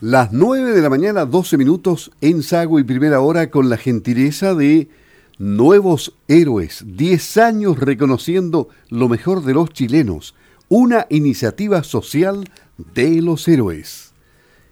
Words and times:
Las 0.00 0.32
9 0.32 0.72
de 0.72 0.80
la 0.80 0.88
mañana, 0.88 1.26
12 1.26 1.58
minutos 1.58 2.10
en 2.22 2.42
Sago 2.42 2.78
y 2.78 2.84
primera 2.84 3.20
hora 3.20 3.50
con 3.50 3.68
la 3.68 3.76
gentileza 3.76 4.54
de 4.54 4.88
Nuevos 5.36 6.14
Héroes. 6.26 6.84
10 6.86 7.36
años 7.36 7.78
reconociendo 7.78 8.70
lo 8.88 9.10
mejor 9.10 9.44
de 9.44 9.52
los 9.52 9.68
chilenos. 9.74 10.34
Una 10.70 11.06
iniciativa 11.10 11.82
social 11.82 12.48
de 12.94 13.20
los 13.20 13.46
héroes. 13.46 14.14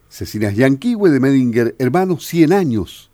Cecinas 0.09 0.55
Yanquihue 0.55 1.11
de 1.11 1.21
Medinger, 1.21 1.77
hermanos, 1.79 2.25
100 2.27 2.55
años. 2.55 3.11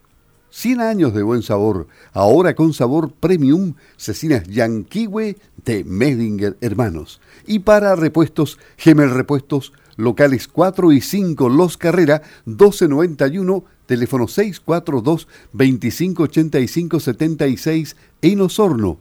100 0.50 0.82
años 0.82 1.14
de 1.14 1.24
buen 1.24 1.42
sabor. 1.42 1.88
Ahora 2.12 2.54
con 2.54 2.74
sabor 2.74 3.10
premium, 3.10 3.74
Cecinas 3.96 4.44
Yanquihue 4.44 5.36
de 5.64 5.82
Medinger, 5.82 6.56
hermanos. 6.60 7.20
Y 7.44 7.58
para 7.58 7.96
repuestos, 7.96 8.60
Gemel 8.76 9.10
Repuestos, 9.10 9.72
locales 9.96 10.48
4 10.48 10.92
y 10.92 11.00
5 11.00 11.48
Los 11.48 11.76
Carrera 11.76 12.22
1291, 12.46 13.64
teléfono 13.86 14.28
642 14.28 15.28
2585 15.52 17.00
76 17.00 17.96
en 18.22 18.40
Osorno. 18.40 18.98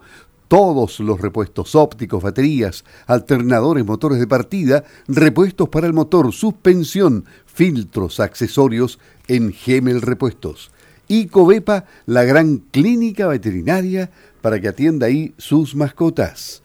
Todos 0.48 1.00
los 1.00 1.20
repuestos 1.20 1.74
ópticos, 1.74 2.22
baterías, 2.22 2.84
alternadores, 3.08 3.86
motores 3.86 4.20
de 4.20 4.28
partida, 4.28 4.84
repuestos 5.08 5.70
para 5.70 5.88
el 5.88 5.94
motor, 5.94 6.32
suspensión, 6.32 7.26
filtros, 7.46 8.20
accesorios 8.20 9.00
en 9.28 9.52
Gemel 9.52 10.02
Repuestos. 10.02 10.72
Y 11.08 11.28
Covepa, 11.28 11.86
la 12.06 12.24
gran 12.24 12.58
clínica 12.58 13.28
veterinaria 13.28 14.12
para 14.42 14.60
que 14.60 14.68
atienda 14.68 15.08
ahí 15.08 15.34
sus 15.38 15.76
mascotas. 15.76 16.62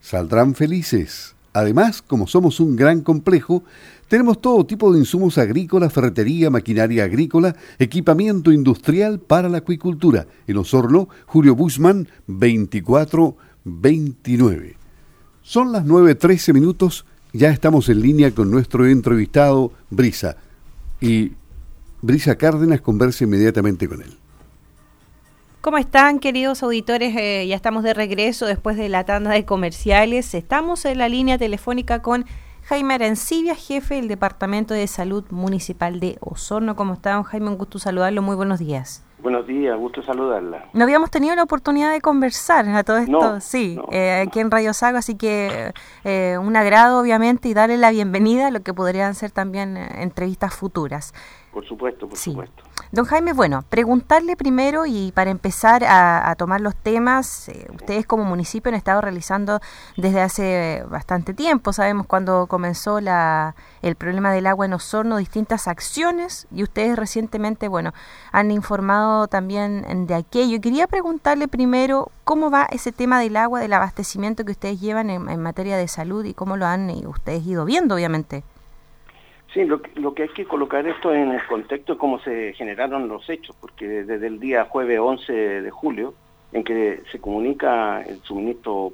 Saldrán 0.00 0.54
felices 0.54 1.31
Además, 1.52 2.00
como 2.00 2.26
somos 2.26 2.60
un 2.60 2.76
gran 2.76 3.02
complejo, 3.02 3.62
tenemos 4.08 4.40
todo 4.40 4.64
tipo 4.64 4.90
de 4.92 4.98
insumos 4.98 5.36
agrícolas, 5.38 5.92
ferretería, 5.92 6.50
maquinaria 6.50 7.04
agrícola, 7.04 7.54
equipamiento 7.78 8.50
industrial 8.52 9.20
para 9.20 9.48
la 9.48 9.58
acuicultura. 9.58 10.26
En 10.46 10.56
Osorno, 10.56 11.08
Julio 11.26 11.54
Bushman, 11.54 12.08
2429. 12.26 14.76
Son 15.42 15.70
las 15.72 15.84
9.13 15.84 16.54
minutos, 16.54 17.04
ya 17.32 17.50
estamos 17.50 17.88
en 17.88 18.00
línea 18.00 18.30
con 18.32 18.50
nuestro 18.50 18.86
entrevistado 18.86 19.72
Brisa. 19.90 20.36
Y 21.00 21.32
Brisa 22.00 22.36
Cárdenas 22.36 22.80
conversa 22.80 23.24
inmediatamente 23.24 23.88
con 23.88 24.02
él. 24.02 24.21
¿Cómo 25.62 25.78
están, 25.78 26.18
queridos 26.18 26.64
auditores? 26.64 27.14
Eh, 27.16 27.46
ya 27.46 27.54
estamos 27.54 27.84
de 27.84 27.94
regreso 27.94 28.46
después 28.46 28.76
de 28.76 28.88
la 28.88 29.04
tanda 29.04 29.30
de 29.30 29.44
comerciales. 29.44 30.34
Estamos 30.34 30.84
en 30.84 30.98
la 30.98 31.08
línea 31.08 31.38
telefónica 31.38 32.02
con 32.02 32.24
Jaime 32.64 32.94
Arancibia, 32.94 33.54
jefe 33.54 33.94
del 33.94 34.08
Departamento 34.08 34.74
de 34.74 34.88
Salud 34.88 35.22
Municipal 35.30 36.00
de 36.00 36.18
Osorno. 36.18 36.74
¿Cómo 36.74 36.94
están, 36.94 37.22
Jaime? 37.22 37.48
Un 37.48 37.58
gusto 37.58 37.78
saludarlo. 37.78 38.22
Muy 38.22 38.34
buenos 38.34 38.58
días. 38.58 39.04
Buenos 39.22 39.41
días, 39.46 39.78
gusto 39.78 40.02
saludarla. 40.02 40.66
No 40.72 40.84
habíamos 40.84 41.10
tenido 41.10 41.34
la 41.34 41.42
oportunidad 41.42 41.92
de 41.92 42.00
conversar 42.00 42.68
a 42.68 42.84
todo 42.84 42.98
esto, 42.98 43.40
sí, 43.40 43.78
eh, 43.90 44.24
aquí 44.26 44.40
en 44.40 44.50
Radio 44.50 44.72
Sago, 44.74 44.98
así 44.98 45.16
que 45.16 45.72
eh, 46.04 46.38
un 46.40 46.56
agrado 46.56 47.00
obviamente 47.00 47.48
y 47.48 47.54
darle 47.54 47.76
la 47.76 47.90
bienvenida 47.90 48.48
a 48.48 48.50
lo 48.50 48.60
que 48.60 48.74
podrían 48.74 49.14
ser 49.14 49.30
también 49.30 49.76
entrevistas 49.76 50.54
futuras. 50.54 51.12
Por 51.52 51.66
supuesto, 51.66 52.08
por 52.08 52.16
supuesto. 52.16 52.62
Don 52.92 53.04
Jaime, 53.04 53.32
bueno, 53.34 53.62
preguntarle 53.68 54.36
primero 54.36 54.86
y 54.86 55.12
para 55.12 55.30
empezar 55.30 55.84
a, 55.84 56.34
tomar 56.36 56.60
los 56.60 56.74
temas, 56.74 57.48
eh, 57.48 57.66
ustedes 57.74 58.06
como 58.06 58.24
municipio 58.24 58.70
han 58.70 58.74
estado 58.74 59.00
realizando 59.02 59.60
desde 59.96 60.20
hace 60.20 60.84
bastante 60.88 61.34
tiempo, 61.34 61.72
sabemos 61.72 62.06
cuando 62.06 62.46
comenzó 62.46 63.00
la, 63.00 63.54
el 63.82 63.96
problema 63.96 64.32
del 64.32 64.46
agua 64.46 64.66
en 64.66 64.72
Osorno, 64.72 65.18
distintas 65.18 65.68
acciones 65.68 66.46
y 66.50 66.62
ustedes 66.62 66.96
recientemente, 66.96 67.68
bueno, 67.68 67.92
han 68.30 68.50
informado 68.50 69.28
también 69.32 70.06
de 70.06 70.14
aquello. 70.14 70.60
Quería 70.60 70.86
preguntarle 70.86 71.48
primero 71.48 72.10
cómo 72.24 72.50
va 72.50 72.68
ese 72.70 72.92
tema 72.92 73.18
del 73.18 73.36
agua, 73.36 73.60
del 73.60 73.72
abastecimiento 73.72 74.44
que 74.44 74.52
ustedes 74.52 74.78
llevan 74.78 75.08
en, 75.08 75.28
en 75.30 75.42
materia 75.42 75.78
de 75.78 75.88
salud 75.88 76.22
y 76.26 76.34
cómo 76.34 76.58
lo 76.58 76.66
han 76.66 76.90
ustedes 77.06 77.46
ido 77.46 77.64
viendo, 77.64 77.94
obviamente. 77.94 78.44
Sí, 79.54 79.64
lo, 79.64 79.80
lo, 79.94 80.14
que 80.14 80.24
hay 80.24 80.28
que 80.28 80.44
colocar 80.44 80.86
esto 80.86 81.14
en 81.14 81.30
el 81.30 81.46
contexto 81.46 81.94
de 81.94 81.98
cómo 81.98 82.18
se 82.20 82.52
generaron 82.52 83.08
los 83.08 83.28
hechos, 83.30 83.56
porque 83.58 84.04
desde 84.04 84.26
el 84.26 84.38
día 84.38 84.66
jueves 84.66 84.98
11 85.00 85.32
de 85.62 85.70
julio, 85.70 86.14
en 86.52 86.62
que 86.62 87.02
se 87.10 87.18
comunica 87.18 88.02
el 88.02 88.20
suministro 88.22 88.92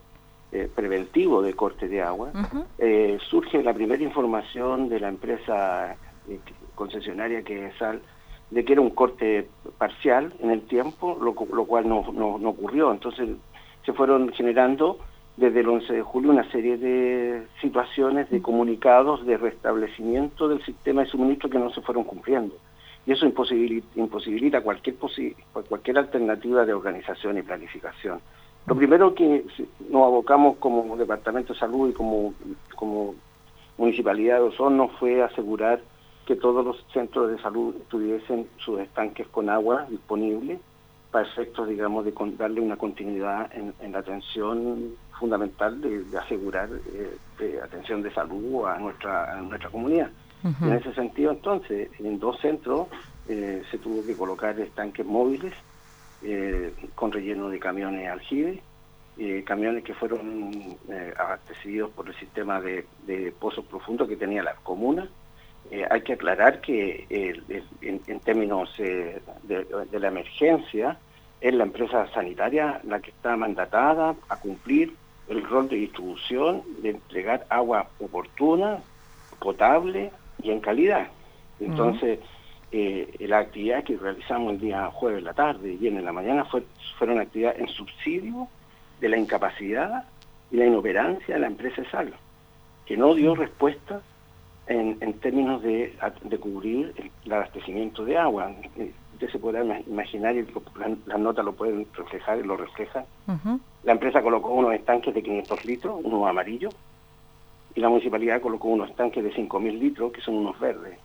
eh, 0.52 0.68
preventivo 0.72 1.42
de 1.42 1.54
corte 1.54 1.88
de 1.88 2.00
agua, 2.00 2.30
eh, 2.78 3.18
surge 3.28 3.60
la 3.62 3.74
primera 3.74 4.02
información 4.02 4.88
de 4.88 5.00
la 5.00 5.08
empresa 5.08 5.96
eh, 6.28 6.38
concesionaria 6.76 7.42
que 7.42 7.66
es 7.66 7.76
SAL, 7.76 8.00
de 8.50 8.64
que 8.64 8.72
era 8.72 8.82
un 8.82 8.90
corte 8.90 9.48
parcial 9.76 10.32
en 10.40 10.50
el 10.50 10.62
tiempo, 10.62 11.18
lo, 11.20 11.34
lo 11.54 11.64
cual 11.66 11.88
no, 11.88 12.04
no, 12.12 12.38
no 12.38 12.48
ocurrió. 12.50 12.92
Entonces 12.92 13.28
se 13.84 13.92
fueron 13.92 14.32
generando 14.32 14.98
desde 15.36 15.60
el 15.60 15.68
11 15.68 15.92
de 15.92 16.02
julio 16.02 16.30
una 16.30 16.50
serie 16.50 16.76
de 16.76 17.46
situaciones, 17.60 18.28
de 18.30 18.42
comunicados 18.42 19.24
de 19.24 19.36
restablecimiento 19.36 20.48
del 20.48 20.64
sistema 20.64 21.04
de 21.04 21.10
suministro 21.10 21.48
que 21.48 21.58
no 21.58 21.70
se 21.70 21.80
fueron 21.80 22.04
cumpliendo. 22.04 22.56
Y 23.06 23.12
eso 23.12 23.24
imposibilita, 23.24 24.60
cualquier, 24.60 24.96
cualquier 25.68 25.98
alternativa 25.98 26.66
de 26.66 26.74
organización 26.74 27.38
y 27.38 27.42
planificación. 27.42 28.20
Lo 28.66 28.76
primero 28.76 29.14
que 29.14 29.44
nos 29.88 30.02
abocamos 30.04 30.58
como 30.58 30.96
Departamento 30.96 31.54
de 31.54 31.58
Salud 31.58 31.88
y 31.88 31.92
como, 31.94 32.34
como 32.74 33.14
Municipalidad 33.78 34.36
de 34.36 34.42
Osorno 34.42 34.88
fue 34.98 35.22
asegurar 35.22 35.80
que 36.28 36.36
todos 36.36 36.62
los 36.62 36.76
centros 36.92 37.30
de 37.30 37.38
salud 37.40 37.74
tuviesen 37.88 38.46
sus 38.58 38.78
estanques 38.78 39.26
con 39.28 39.48
agua 39.48 39.86
disponible 39.88 40.60
para 41.10 41.26
efectos, 41.26 41.66
digamos, 41.66 42.04
de 42.04 42.12
darle 42.36 42.60
una 42.60 42.76
continuidad 42.76 43.50
en 43.56 43.92
la 43.92 43.98
atención 43.98 44.94
fundamental 45.18 45.80
de, 45.80 46.18
asegurar 46.18 46.68
eh, 47.40 47.60
atención 47.62 48.02
de 48.02 48.12
salud 48.12 48.66
a 48.66 48.78
nuestra, 48.78 49.38
a 49.38 49.40
nuestra 49.42 49.70
comunidad. 49.70 50.10
En 50.62 50.72
ese 50.72 50.94
sentido, 50.94 51.32
entonces, 51.32 51.90
en 51.98 52.20
dos 52.20 52.40
centros 52.40 52.86
eh, 53.28 53.62
se 53.70 53.78
tuvo 53.78 54.06
que 54.06 54.16
colocar 54.16 54.58
estanques 54.60 55.04
móviles 55.04 55.52
eh, 56.22 56.72
con 56.94 57.10
relleno 57.10 57.48
de 57.48 57.58
camiones 57.58 58.08
aljibe, 58.08 58.62
camiones 59.44 59.82
que 59.82 59.94
fueron 59.94 60.76
abastecidos 61.18 61.90
por 61.90 62.08
el 62.08 62.14
sistema 62.14 62.60
de, 62.60 62.86
pozos 63.40 63.64
profundos 63.64 64.08
que 64.08 64.16
tenía 64.16 64.44
la 64.44 64.54
comuna. 64.62 65.08
Hay 65.90 66.00
que 66.02 66.14
aclarar 66.14 66.60
que 66.60 67.06
en, 67.10 68.20
términos 68.20 68.74
de, 68.76 69.20
de 69.42 70.00
la 70.00 70.08
emergencia, 70.08 70.98
es 71.40 71.54
la 71.54 71.64
empresa 71.64 72.06
sanitaria 72.12 72.80
la 72.84 73.00
que 73.00 73.10
está 73.10 73.36
mandatada 73.36 74.16
a 74.28 74.36
cumplir 74.40 74.94
el 75.28 75.44
rol 75.44 75.68
de 75.68 75.76
distribución 75.76 76.62
de 76.82 76.90
entregar 76.90 77.46
agua 77.48 77.88
oportuna, 78.00 78.78
potable 79.38 80.10
y 80.42 80.50
en 80.50 80.60
calidad. 80.60 81.08
Entonces, 81.60 82.18
eh, 82.72 83.14
la 83.20 83.38
actividad 83.38 83.84
que 83.84 83.96
realizamos 83.96 84.54
el 84.54 84.60
día 84.60 84.90
jueves 84.90 85.20
en 85.20 85.24
la 85.24 85.34
tarde 85.34 85.76
y 85.80 85.86
en 85.86 86.04
la 86.04 86.12
mañana 86.12 86.44
fue, 86.44 86.64
fueron 86.98 87.20
actividades 87.20 87.60
en 87.60 87.68
subsidio 87.68 88.48
de 89.00 89.08
la 89.08 89.16
incapacidad 89.16 90.04
y 90.50 90.56
la 90.56 90.66
inoperancia 90.66 91.34
de 91.34 91.40
la 91.40 91.46
empresa 91.46 91.82
de 91.82 91.90
sal, 91.90 92.14
que 92.86 92.96
no 92.96 93.14
dio 93.14 93.34
respuesta 93.34 94.00
en, 94.68 94.98
en 95.00 95.14
términos 95.14 95.62
de, 95.62 95.96
de 96.22 96.38
cubrir 96.38 96.94
el, 97.24 97.32
abastecimiento 97.32 98.04
de 98.04 98.16
agua. 98.16 98.52
Eh, 98.76 98.92
usted 99.14 99.30
se 99.30 99.38
podrá 99.38 99.64
imaginar 99.80 100.36
y 100.36 100.46
las 101.06 101.18
notas 101.18 101.44
lo 101.44 101.52
pueden 101.52 101.86
reflejar 101.94 102.38
y 102.38 102.44
lo 102.44 102.56
reflejan. 102.56 103.04
La 103.82 103.92
empresa 103.92 104.22
colocó 104.22 104.50
unos 104.50 104.74
estanques 104.74 105.12
de 105.12 105.22
500 105.22 105.64
litros, 105.64 106.00
unos 106.04 106.28
amarillos, 106.28 106.74
y 107.74 107.80
la 107.80 107.88
municipalidad 107.88 108.40
colocó 108.40 108.68
unos 108.68 108.90
estanques 108.90 109.24
de 109.24 109.32
5.000 109.32 109.78
litros, 109.78 110.12
que 110.12 110.20
son 110.20 110.36
unos 110.36 110.58
verdes. 110.60 110.98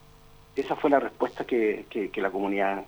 Esa 0.56 0.76
fue 0.76 0.90
la 0.90 1.00
respuesta 1.00 1.46
que, 1.46 1.86
que, 1.90 2.22
la 2.22 2.30
comunidad 2.30 2.84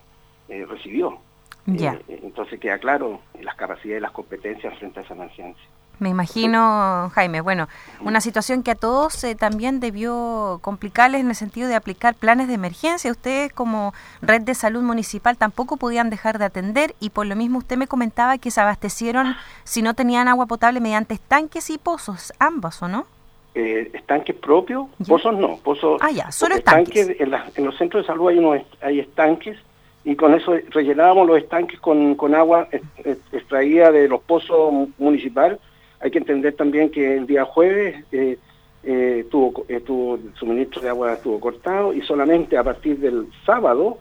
eh, 0.50 0.66
recibió. 0.66 1.18
Ya. 1.66 2.00
Eh, 2.08 2.20
entonces 2.22 2.60
queda 2.60 2.78
claro 2.78 3.22
las 3.42 3.56
capacidades 3.56 4.02
y 4.02 4.04
las 4.04 4.12
competencias 4.12 4.78
frente 4.78 5.00
a 5.00 5.04
esa 5.04 5.16
emergencia. 5.16 5.66
Me 6.00 6.10
imagino, 6.10 7.10
Jaime, 7.14 7.42
bueno, 7.42 7.68
una 8.02 8.20
situación 8.20 8.64
que 8.64 8.72
a 8.72 8.76
todos 8.76 9.24
eh, 9.24 9.36
también 9.36 9.80
debió 9.80 10.60
complicarles 10.62 11.22
en 11.22 11.30
el 11.30 11.36
sentido 11.36 11.68
de 11.68 11.76
aplicar 11.76 12.16
planes 12.16 12.48
de 12.48 12.56
emergencia. 12.56 13.12
Ustedes 13.12 13.54
como 13.54 13.94
red 14.22 14.42
de 14.42 14.56
salud 14.56 14.82
municipal 14.82 15.38
tampoco 15.38 15.78
podían 15.78 16.10
dejar 16.10 16.38
de 16.38 16.46
atender 16.46 16.96
y 17.00 17.12
por 17.12 17.26
lo 17.26 17.36
mismo 17.36 17.60
usted 17.60 17.78
me 17.78 17.88
comentaba 17.88 18.38
que 18.38 18.52
se 18.52 18.62
abastecieron, 18.62 19.36
si 19.64 19.82
no 19.82 19.94
tenían 19.94 20.28
agua 20.28 20.48
potable, 20.48 20.80
mediante 20.80 21.14
estanques 21.14 21.70
y 21.70 21.78
pozos, 21.78 22.34
ambos, 22.40 22.82
¿o 22.82 22.88
no? 22.88 23.06
Eh, 23.54 23.92
estanques 23.94 24.36
propios, 24.36 24.88
pozos 25.08 25.38
no, 25.38 25.58
pozos... 25.58 26.02
Ah, 26.02 26.12
ya, 26.12 26.30
solo 26.30 26.56
estanques. 26.56 27.10
en, 27.18 27.34
en, 27.56 27.66
los 27.66 27.78
centros 27.78 28.04
de 28.04 28.08
salud 28.08 28.28
hay, 28.28 28.38
unos, 28.38 28.62
hay 28.82 29.00
estanques 29.00 29.58
y 30.04 30.18
con 30.18 30.34
eso 30.34 30.56
rellenábamos 30.72 31.26
los 31.26 31.38
estanques 31.38 31.80
con, 31.80 32.16
con 32.16 32.36
agua 32.36 32.68
extraída 33.32 33.92
de 33.92 34.10
los 34.10 34.22
pozos 34.22 34.90
municipales 34.98 35.58
hay 36.06 36.12
que 36.12 36.20
entender 36.20 36.54
también 36.54 36.92
que 36.92 37.18
el 37.18 37.26
día 37.26 37.46
jueves 37.46 38.06
eh, 38.12 38.38
eh, 38.84 39.26
tuvo, 39.32 39.66
estuvo, 39.68 40.16
el 40.16 40.36
suministro 40.36 40.80
de 40.80 40.90
agua 40.90 41.14
estuvo 41.14 41.40
cortado 41.40 41.96
y 41.96 42.02
solamente 42.02 42.60
a 42.60 42.64
partir 42.64 43.00
del 43.00 43.28
sábado 43.44 43.98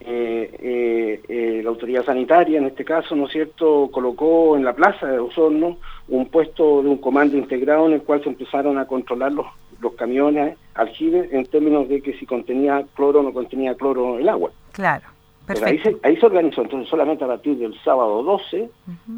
eh, 0.00 1.60
la 1.62 1.68
autoridad 1.68 2.06
sanitaria, 2.06 2.58
en 2.58 2.64
este 2.64 2.86
caso, 2.86 3.14
¿no 3.14 3.26
es 3.26 3.32
cierto?, 3.32 3.90
colocó 3.92 4.56
en 4.56 4.64
la 4.64 4.74
plaza 4.74 5.08
de 5.08 5.18
Osorno 5.18 5.76
un 6.08 6.26
puesto 6.30 6.82
de 6.82 6.88
un 6.88 6.96
comando 6.96 7.36
integrado 7.36 7.86
en 7.86 7.92
el 7.92 8.02
cual 8.02 8.22
se 8.22 8.30
empezaron 8.30 8.78
a 8.78 8.86
controlar 8.86 9.32
los, 9.32 9.46
los 9.82 9.92
camiones 9.92 10.56
aljibes 10.74 11.30
en 11.34 11.44
términos 11.44 11.86
de 11.86 12.00
que 12.00 12.14
si 12.14 12.24
contenía 12.24 12.82
cloro 12.94 13.20
o 13.20 13.22
no 13.22 13.34
contenía 13.34 13.74
cloro 13.74 14.18
el 14.18 14.28
agua. 14.30 14.52
Claro. 14.72 15.15
Ahí 15.48 15.78
se, 15.78 15.96
ahí 16.02 16.16
se, 16.16 16.26
organizó, 16.26 16.62
entonces 16.62 16.88
solamente 16.88 17.22
a 17.22 17.28
partir 17.28 17.56
del 17.56 17.78
sábado 17.82 18.22
12 18.22 18.68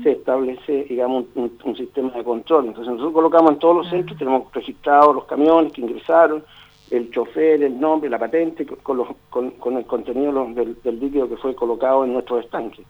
se 0.03 0.11
establece, 0.11 0.85
digamos, 0.85 1.25
un, 1.35 1.77
sistema 1.77 2.11
de 2.11 2.23
control. 2.23 2.67
Entonces 2.67 2.93
nosotros 2.93 3.15
colocamos 3.15 3.53
en 3.53 3.59
todos 3.59 3.77
los 3.77 3.89
centros, 3.89 4.19
tenemos 4.19 4.53
registrados 4.53 5.15
los 5.15 5.25
camiones 5.25 5.73
que 5.73 5.81
ingresaron, 5.81 6.45
el 6.91 7.11
chofer, 7.11 7.63
el 7.63 7.81
nombre, 7.81 8.11
la 8.11 8.19
patente, 8.19 8.67
con, 8.67 8.99
los, 8.99 9.09
con, 9.31 9.77
el 9.77 9.87
contenido 9.87 10.47
del, 10.55 11.01
líquido 11.01 11.29
que 11.29 11.37
fue 11.37 11.55
colocado 11.55 12.05
en 12.05 12.13
nuestros 12.13 12.45
estanques. 12.45 12.85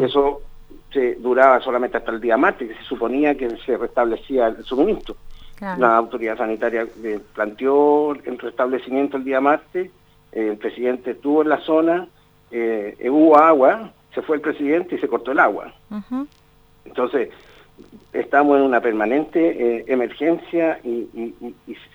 Eso 0.00 0.40
se 0.92 1.16
duraba 1.16 1.60
solamente 1.60 1.96
hasta 1.98 2.12
el 2.12 2.20
día 2.20 2.36
martes, 2.36 2.68
que 2.68 2.74
se 2.74 2.84
suponía 2.84 3.34
que 3.34 3.50
se 3.66 3.76
restablecía 3.76 4.48
el 4.48 4.64
suministro. 4.64 5.16
La 5.60 5.96
autoridad 5.96 6.38
sanitaria 6.38 6.86
eh, 7.04 7.20
planteó 7.34 8.12
el 8.14 8.38
restablecimiento 8.38 9.16
el 9.16 9.24
día 9.24 9.40
martes, 9.40 9.90
el 10.32 10.56
presidente 10.56 11.12
estuvo 11.12 11.42
en 11.42 11.50
la 11.50 11.60
zona, 11.60 12.08
eh, 12.52 13.08
hubo 13.10 13.36
agua, 13.38 13.92
se 14.14 14.22
fue 14.22 14.36
el 14.36 14.42
presidente 14.42 14.94
y 14.94 14.98
se 14.98 15.08
cortó 15.08 15.32
el 15.32 15.40
agua. 15.40 15.72
Entonces, 16.84 17.30
estamos 18.12 18.58
en 18.58 18.64
una 18.64 18.80
permanente 18.80 19.40
eh, 19.78 19.84
emergencia 19.88 20.78
y, 20.84 21.34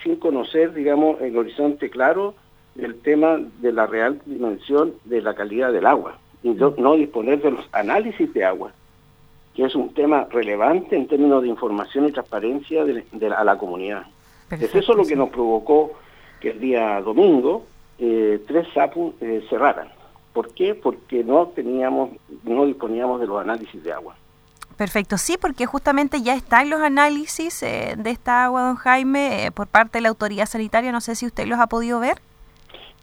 sin 0.04 0.16
conocer, 0.18 0.74
digamos, 0.74 1.22
el 1.22 1.38
horizonte 1.38 1.90
claro 1.90 2.34
del 2.76 3.00
tema 3.02 3.40
de 3.60 3.72
la 3.72 3.88
real 3.88 4.20
dimensión 4.26 4.94
de 5.06 5.22
la 5.22 5.34
calidad 5.34 5.72
del 5.72 5.86
agua 5.86 6.18
y 6.44 6.50
no, 6.50 6.96
disponer 6.96 7.42
de 7.42 7.52
los 7.52 7.68
análisis 7.72 8.32
de 8.34 8.46
agua, 8.46 8.72
que 9.56 9.64
es 9.64 9.76
un 9.76 9.94
tema 9.94 10.28
relevante 10.30 10.96
en 10.96 11.08
términos 11.08 11.42
de 11.42 11.50
información 11.50 12.08
y 12.08 12.12
transparencia 12.12 12.86
de, 12.86 13.04
a 13.36 13.44
la 13.44 13.58
comunidad. 13.58 14.06
es 14.52 14.74
eso 14.74 14.94
lo 14.94 15.06
que 15.06 15.16
nos 15.16 15.30
provocó 15.30 15.94
que 16.40 16.52
el 16.52 16.60
día 16.60 17.02
domingo 17.02 17.66
eh, 18.00 18.40
tres 18.48 18.68
SAPU 18.74 19.16
eh, 19.22 19.44
cerraran. 19.50 19.90
¿Por 20.38 20.54
qué? 20.54 20.76
Porque 20.76 21.24
no 21.24 21.48
teníamos, 21.48 22.12
no 22.44 22.68
disponíamos 22.68 23.20
de 23.20 23.26
los 23.26 23.42
análisis 23.42 23.84
de 23.84 23.92
agua. 23.92 24.16
Perfecto, 24.78 25.18
sí, 25.18 25.36
porque 25.42 25.66
justamente 25.66 26.22
ya 26.22 26.36
están 26.36 26.70
los 26.70 26.82
análisis 26.82 27.64
eh, 27.64 27.96
de 27.98 28.12
esta 28.12 28.46
agua, 28.46 28.68
don 28.68 28.76
Jaime, 28.76 29.48
eh, 29.48 29.52
por 29.52 29.66
parte 29.66 29.98
de 29.98 30.04
la 30.04 30.10
autoridad 30.10 30.46
sanitaria. 30.46 30.92
No 30.92 31.02
sé 31.02 31.16
si 31.16 31.26
usted 31.26 31.48
los 31.48 31.58
ha 31.58 31.66
podido 31.66 32.00
ver. 32.00 32.20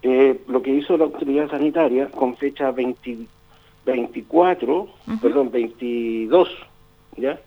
Eh, 0.01 0.39
lo 0.47 0.61
que 0.61 0.75
hizo 0.75 0.95
la 0.95 1.03
autoridad 1.03 1.49
sanitaria 1.49 2.09
con 2.09 2.37
fecha 2.37 2.71
24, 2.71 4.87
perdón, 5.21 5.51
22, 5.51 6.47
¿ya? 7.17 7.37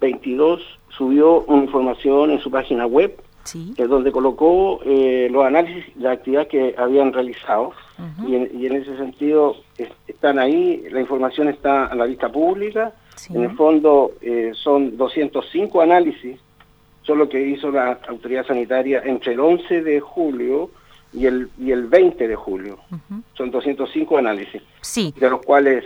22 0.00 0.60
subió 0.88 1.42
una 1.42 1.62
información 1.62 2.32
en 2.32 2.40
su 2.40 2.50
página 2.50 2.84
web, 2.84 3.16
sí. 3.44 3.74
es 3.76 3.88
donde 3.88 4.10
colocó 4.10 4.80
los 4.84 5.46
análisis, 5.46 5.84
la 5.96 6.10
actividad 6.10 6.48
que 6.48 6.74
habían 6.76 7.12
realizado, 7.12 7.72
y, 8.26 8.34
en, 8.34 8.50
y, 8.60 8.66
en, 8.66 8.76
ese 8.76 8.96
sentido 8.96 9.56
están 10.06 10.38
ahí, 10.38 10.84
la 10.90 11.00
información 11.00 11.48
está 11.48 11.86
a 11.86 11.94
la 11.94 12.04
vista 12.04 12.30
pública, 12.30 12.92
en 13.30 13.42
el 13.42 13.56
fondo 13.56 14.12
eh, 14.20 14.52
son 14.54 14.96
205 14.96 15.80
análisis, 15.80 16.38
solo 17.02 17.28
que 17.28 17.40
hizo 17.40 17.70
la 17.70 17.98
autoridad 18.08 18.46
sanitaria 18.46 19.02
entre 19.04 19.32
el 19.32 19.40
11 19.40 19.82
de 19.82 20.00
julio 20.00 20.70
y 21.12 21.26
el, 21.26 21.48
y 21.58 21.70
el 21.70 21.86
20 21.86 22.28
de 22.28 22.36
julio. 22.36 22.78
Son 23.34 23.50
205 23.50 24.18
análisis, 24.18 24.62
sí. 24.80 25.14
de 25.18 25.30
los 25.30 25.40
cuales 25.42 25.84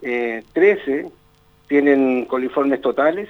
eh, 0.00 0.42
13 0.52 1.10
tienen 1.68 2.24
coliformes 2.24 2.80
totales 2.80 3.28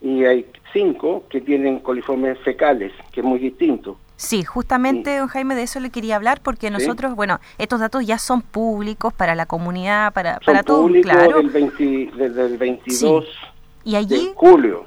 y 0.00 0.24
hay 0.24 0.46
5 0.72 1.24
que 1.30 1.40
tienen 1.40 1.78
coliformes 1.78 2.38
fecales, 2.40 2.92
que 3.10 3.20
es 3.20 3.26
muy 3.26 3.38
distinto. 3.38 3.96
Sí, 4.16 4.44
justamente, 4.44 5.18
don 5.18 5.28
Jaime, 5.28 5.54
de 5.54 5.64
eso 5.64 5.80
le 5.80 5.90
quería 5.90 6.16
hablar 6.16 6.40
porque 6.42 6.70
nosotros, 6.70 7.16
bueno, 7.16 7.40
estos 7.58 7.80
datos 7.80 8.06
ya 8.06 8.18
son 8.18 8.42
públicos 8.42 9.12
para 9.12 9.34
la 9.34 9.46
comunidad, 9.46 10.12
para, 10.12 10.38
para 10.40 10.62
todos, 10.62 10.90
claro. 11.02 11.42
desde 11.42 12.46
el 12.46 12.56
22 12.56 13.26
¿Y 13.84 13.96
allí? 13.96 14.26
de 14.26 14.32
julio. 14.34 14.86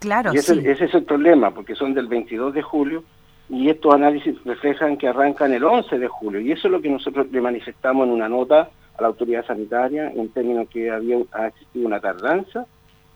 Claro, 0.00 0.34
y 0.34 0.38
ese, 0.38 0.58
ese 0.70 0.84
es 0.84 0.94
el 0.94 1.04
problema, 1.04 1.52
porque 1.52 1.74
son 1.74 1.94
del 1.94 2.06
22 2.08 2.54
de 2.54 2.62
julio 2.62 3.04
y 3.48 3.70
estos 3.70 3.94
análisis 3.94 4.34
reflejan 4.44 4.96
que 4.96 5.08
arrancan 5.08 5.52
el 5.52 5.64
11 5.64 5.98
de 5.98 6.08
julio. 6.08 6.40
Y 6.40 6.52
eso 6.52 6.68
es 6.68 6.72
lo 6.72 6.80
que 6.80 6.90
nosotros 6.90 7.28
le 7.30 7.40
manifestamos 7.40 8.06
en 8.06 8.12
una 8.12 8.28
nota 8.28 8.70
a 8.98 9.02
la 9.02 9.08
autoridad 9.08 9.46
sanitaria 9.46 10.10
en 10.10 10.28
términos 10.30 10.68
que 10.68 10.90
había 10.90 11.18
ha 11.32 11.46
existido 11.46 11.86
una 11.86 12.00
tardanza, 12.00 12.66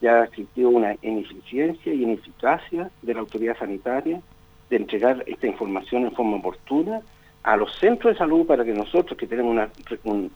ya 0.01 0.23
ha 0.23 0.25
existido 0.25 0.71
una 0.71 0.95
ineficiencia 1.03 1.93
y 1.93 2.03
ineficacia 2.03 2.91
de 3.03 3.15
la 3.15 3.21
autoridad 3.21 3.59
sanitaria 3.59 4.21
de 4.71 4.77
entregar 4.77 5.25
esta 5.27 5.47
información 5.47 6.05
en 6.05 6.13
forma 6.13 6.37
oportuna 6.37 7.01
a 7.43 7.57
los 7.57 7.75
centros 7.79 8.15
de 8.15 8.19
salud 8.19 8.47
para 8.47 8.65
que 8.65 8.73
nosotros, 8.73 9.19
que 9.19 9.27
tenemos 9.27 9.53
una, 9.53 9.69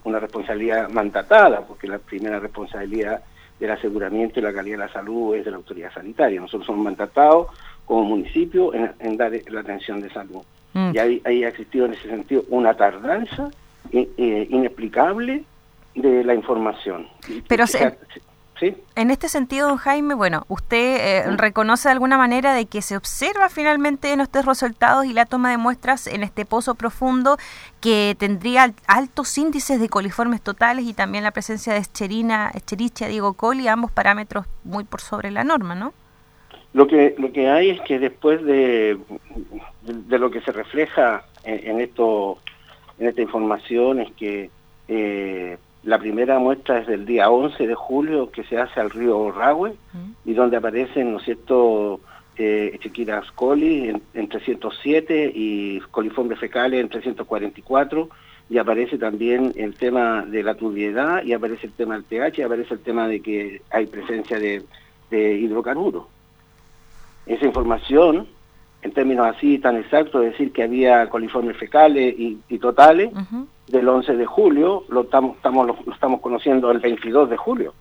una 0.03 0.19
responsabilidad 0.19 0.89
mandatada, 0.89 1.61
porque 1.61 1.87
la 1.87 1.99
primera 1.99 2.39
responsabilidad 2.39 3.23
del 3.59 3.71
aseguramiento 3.71 4.39
y 4.39 4.43
la 4.43 4.53
calidad 4.53 4.77
de 4.77 4.85
la 4.85 4.93
salud 4.93 5.35
es 5.35 5.45
de 5.45 5.51
la 5.51 5.57
autoridad 5.57 5.93
sanitaria. 5.93 6.41
Nosotros 6.41 6.65
somos 6.65 6.83
mandatados 6.83 7.47
como 7.85 8.03
municipio 8.03 8.71
en, 8.73 9.17
dar 9.17 9.31
la 9.47 9.61
atención 9.61 10.01
de 10.01 10.09
salud. 10.09 10.41
Mm. 10.73 10.91
Y 10.93 10.97
ahí, 10.97 11.43
ha 11.43 11.47
existido 11.47 11.85
en 11.85 11.93
ese 11.93 12.09
sentido 12.09 12.43
una 12.49 12.73
tardanza 12.73 13.49
eh, 13.91 14.09
eh, 14.17 14.47
inexplicable 14.49 15.43
de 15.93 16.23
la 16.23 16.33
información. 16.33 17.07
Pero 17.47 17.65
se, 17.67 17.97
en 18.61 19.11
este 19.11 19.27
sentido, 19.27 19.67
don 19.67 19.77
Jaime, 19.77 20.13
bueno, 20.13 20.45
usted 20.47 21.27
eh, 21.27 21.37
reconoce 21.37 21.89
de 21.89 21.93
alguna 21.93 22.17
manera 22.17 22.53
de 22.53 22.65
que 22.65 22.81
se 22.81 22.95
observa 22.95 23.49
finalmente 23.49 24.13
en 24.13 24.21
estos 24.21 24.45
resultados 24.45 25.05
y 25.05 25.13
la 25.13 25.25
toma 25.25 25.51
de 25.51 25.57
muestras 25.57 26.07
en 26.07 26.23
este 26.23 26.45
pozo 26.45 26.75
profundo 26.75 27.37
que 27.81 28.15
tendría 28.17 28.73
altos 28.87 29.37
índices 29.37 29.79
de 29.79 29.89
coliformes 29.89 30.41
totales 30.41 30.85
y 30.85 30.93
también 30.93 31.23
la 31.23 31.31
presencia 31.31 31.73
de 31.73 31.79
Escherichia, 31.79 32.51
Escherichia 32.53 33.07
digo 33.07 33.33
coli, 33.33 33.67
ambos 33.67 33.91
parámetros 33.91 34.45
muy 34.63 34.85
por 34.85 35.01
sobre 35.01 35.31
la 35.31 35.43
norma, 35.43 35.75
¿no? 35.75 35.93
Lo 36.73 36.87
que 36.87 37.15
lo 37.17 37.31
que 37.31 37.49
hay 37.49 37.69
es 37.69 37.81
que 37.81 37.99
después 37.99 38.43
de, 38.43 38.97
de, 39.81 40.19
lo 40.19 40.29
que 40.29 40.41
se 40.41 40.51
refleja 40.51 41.25
en, 41.43 41.79
esto 41.79 42.37
en 42.99 43.07
esta 43.07 43.21
información 43.21 44.01
es 44.01 44.11
que 44.13 44.49
eh, 44.87 45.57
la 45.85 45.99
primera 45.99 46.39
muestra 46.39 46.79
es 46.79 46.87
del 46.87 47.05
día 47.05 47.29
11 47.29 47.67
de 47.67 47.75
julio 47.75 48.31
que 48.31 48.43
se 48.43 48.57
hace 48.57 48.79
al 48.79 48.89
río 48.89 49.31
Rahue 49.31 49.75
y 50.25 50.33
donde 50.33 50.57
aparecen, 50.57 51.11
¿no 51.11 51.19
es 51.19 51.25
cierto?, 51.25 52.01
eh, 52.37 52.77
coli 53.35 53.89
en, 54.13 54.27
307 54.27 55.31
y 55.33 55.79
coliformes 55.91 56.39
fecales 56.39 56.81
en 56.81 56.89
344 56.89 58.09
y 58.49 58.57
aparece 58.57 58.97
también 58.97 59.53
el 59.55 59.75
tema 59.75 60.25
de 60.25 60.43
la 60.43 60.55
turbiedad 60.55 61.23
y 61.23 61.33
aparece 61.33 61.67
el 61.67 61.73
tema 61.73 61.93
del 61.93 62.03
pH 62.03 62.39
y 62.39 62.41
aparece 62.41 62.73
el 62.73 62.79
tema 62.81 63.07
de 63.07 63.21
que 63.21 63.61
hay 63.69 63.85
presencia 63.85 64.39
de, 64.39 64.63
hidrocarburos. 65.11 66.05
Esa 67.25 67.45
información, 67.45 68.27
en 68.85 68.91
términos 68.91 69.25
así 69.25 69.57
tan 69.57 69.77
exactos, 69.77 70.21
decir 70.21 70.53
que 70.53 70.61
había 70.61 71.09
coliformes 71.09 71.57
fecales 71.57 72.13
y, 72.17 72.59
totales, 72.59 73.11
del 73.67 73.89
11 73.89 74.15
de 74.15 74.25
julio, 74.27 74.83
lo 74.89 75.01
estamos, 75.01 75.37
estamos, 75.37 75.65
lo, 75.65 75.91
estamos 75.91 76.21
conociendo 76.21 76.69
el 76.69 76.79
22 76.79 77.31
de 77.31 77.35
julio. 77.35 77.73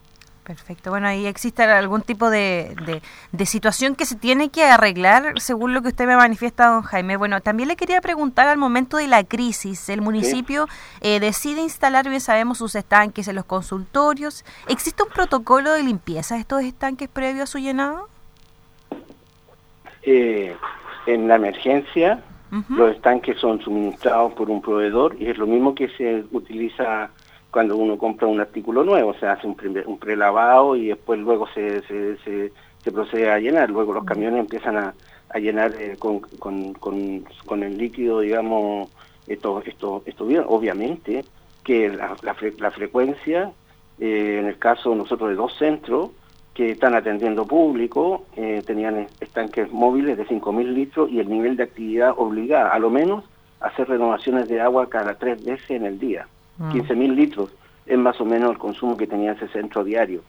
Perfecto. 0.45 0.89
Bueno, 0.89 1.07
ahí 1.07 1.27
existe 1.27 1.63
algún 1.63 2.01
tipo 2.01 2.31
de, 2.31 2.75
de, 3.33 3.47
situación 3.47 3.95
que 3.95 4.07
se 4.07 4.17
tiene 4.17 4.49
que 4.49 4.65
arreglar, 4.65 5.39
según 5.41 5.75
lo 5.75 5.83
que 5.83 5.89
usted 5.89 6.07
me 6.07 6.17
manifiesta, 6.17 6.69
don 6.69 6.83
Jaime. 6.83 7.19
Bueno, 7.19 7.43
también 7.43 7.69
le 7.69 7.77
quería 7.77 8.01
preguntar 8.01 8.49
al 8.49 8.57
momento 8.57 8.97
de 8.97 9.07
la 9.07 9.25
crisis, 9.25 9.91
el 9.91 10.01
municipio 10.01 10.69
eh, 11.03 11.21
decide 11.21 11.61
instalar, 11.61 12.09
bien 12.09 12.21
sabemos, 12.21 12.59
sus 12.59 12.75
estanques 12.75 13.29
en 13.29 13.37
los 13.37 13.45
consultorios. 13.45 14.45
¿Existe 14.69 15.03
un 15.03 15.11
protocolo 15.11 15.73
de 15.73 15.83
limpieza 15.83 16.35
de 16.35 16.41
estos 16.41 16.63
estanques 16.63 17.09
previo 17.11 17.43
a 17.43 17.47
su 17.47 17.59
llenado? 17.59 18.09
Eh, 20.07 20.55
en 21.07 21.29
la 21.29 21.37
emergencia, 21.37 22.23
los 22.69 22.95
estanques 22.95 23.37
son 23.39 23.61
suministrados 23.61 24.33
por 24.35 24.49
un 24.49 24.63
proveedor 24.63 25.17
y 25.19 25.27
es 25.27 25.37
lo 25.39 25.47
mismo 25.47 25.75
que 25.75 25.89
se 25.89 26.25
utiliza 26.31 27.11
cuando 27.51 27.77
uno 27.77 27.99
compra 27.99 28.29
un 28.29 28.41
artículo 28.41 28.85
nuevo, 28.85 29.15
se 29.15 29.27
hace 29.27 29.47
un, 29.47 29.57
un 29.87 29.99
prelavado 29.99 30.77
y 30.77 30.89
después 30.89 31.19
luego 31.19 31.49
se, 31.55 31.83
se, 31.83 32.51
se, 32.83 32.93
procede 32.93 33.31
a 33.31 33.39
llenar, 33.39 33.71
luego 33.71 33.93
los 33.93 34.05
camiones 34.05 34.41
empiezan 34.41 34.77
a, 34.77 34.95
a 35.31 35.39
llenar 35.39 35.73
eh, 35.81 35.97
con, 35.99 36.21
con, 36.21 36.75
con, 36.75 37.63
el 37.63 37.79
líquido, 37.79 38.21
digamos, 38.21 38.89
esto, 39.27 39.63
esto, 39.67 40.03
esto 40.07 40.27
bien, 40.27 40.45
obviamente 40.47 41.25
que 41.65 41.89
la, 41.89 42.17
la, 42.23 42.71
frecuencia, 42.71 43.53
eh, 43.99 44.39
en 44.41 44.47
el 44.47 44.59
caso 44.59 44.95
nosotros 44.95 45.31
de 45.31 45.37
dos 45.37 45.57
centros, 45.57 46.11
que 46.55 46.71
están 46.71 46.95
atendiendo 46.95 47.47
público, 47.47 48.25
eh, 48.37 48.63
tenían 48.65 49.09
estanques 49.21 49.71
móviles 49.73 50.17
de 50.17 50.25
5.000 50.25 50.73
litros 50.73 51.11
y 51.11 51.19
el 51.19 51.29
nivel 51.29 51.57
de 51.57 51.65
actividad 51.65 52.15
obligada, 52.17 52.71
a 52.71 52.79
lo 52.79 52.91
menos, 52.91 53.25
a 53.61 53.67
hacer 53.67 53.89
renovaciones 53.89 54.49
de 54.49 54.61
agua 54.61 54.89
cada 54.89 55.15
tres 55.17 55.45
veces 55.45 55.71
en 55.71 55.85
el 55.85 55.99
día. 55.99 56.29
15.000 56.61 56.95
mm. 56.95 57.13
litros 57.13 57.51
es 57.87 57.99
más 57.99 58.21
o 58.21 58.25
menos 58.25 58.53
el 58.53 58.59
consumo 58.59 58.97
que 58.97 59.09
tenía 59.09 59.33
ese 59.33 59.49
centro 59.49 59.83
diario. 59.83 60.23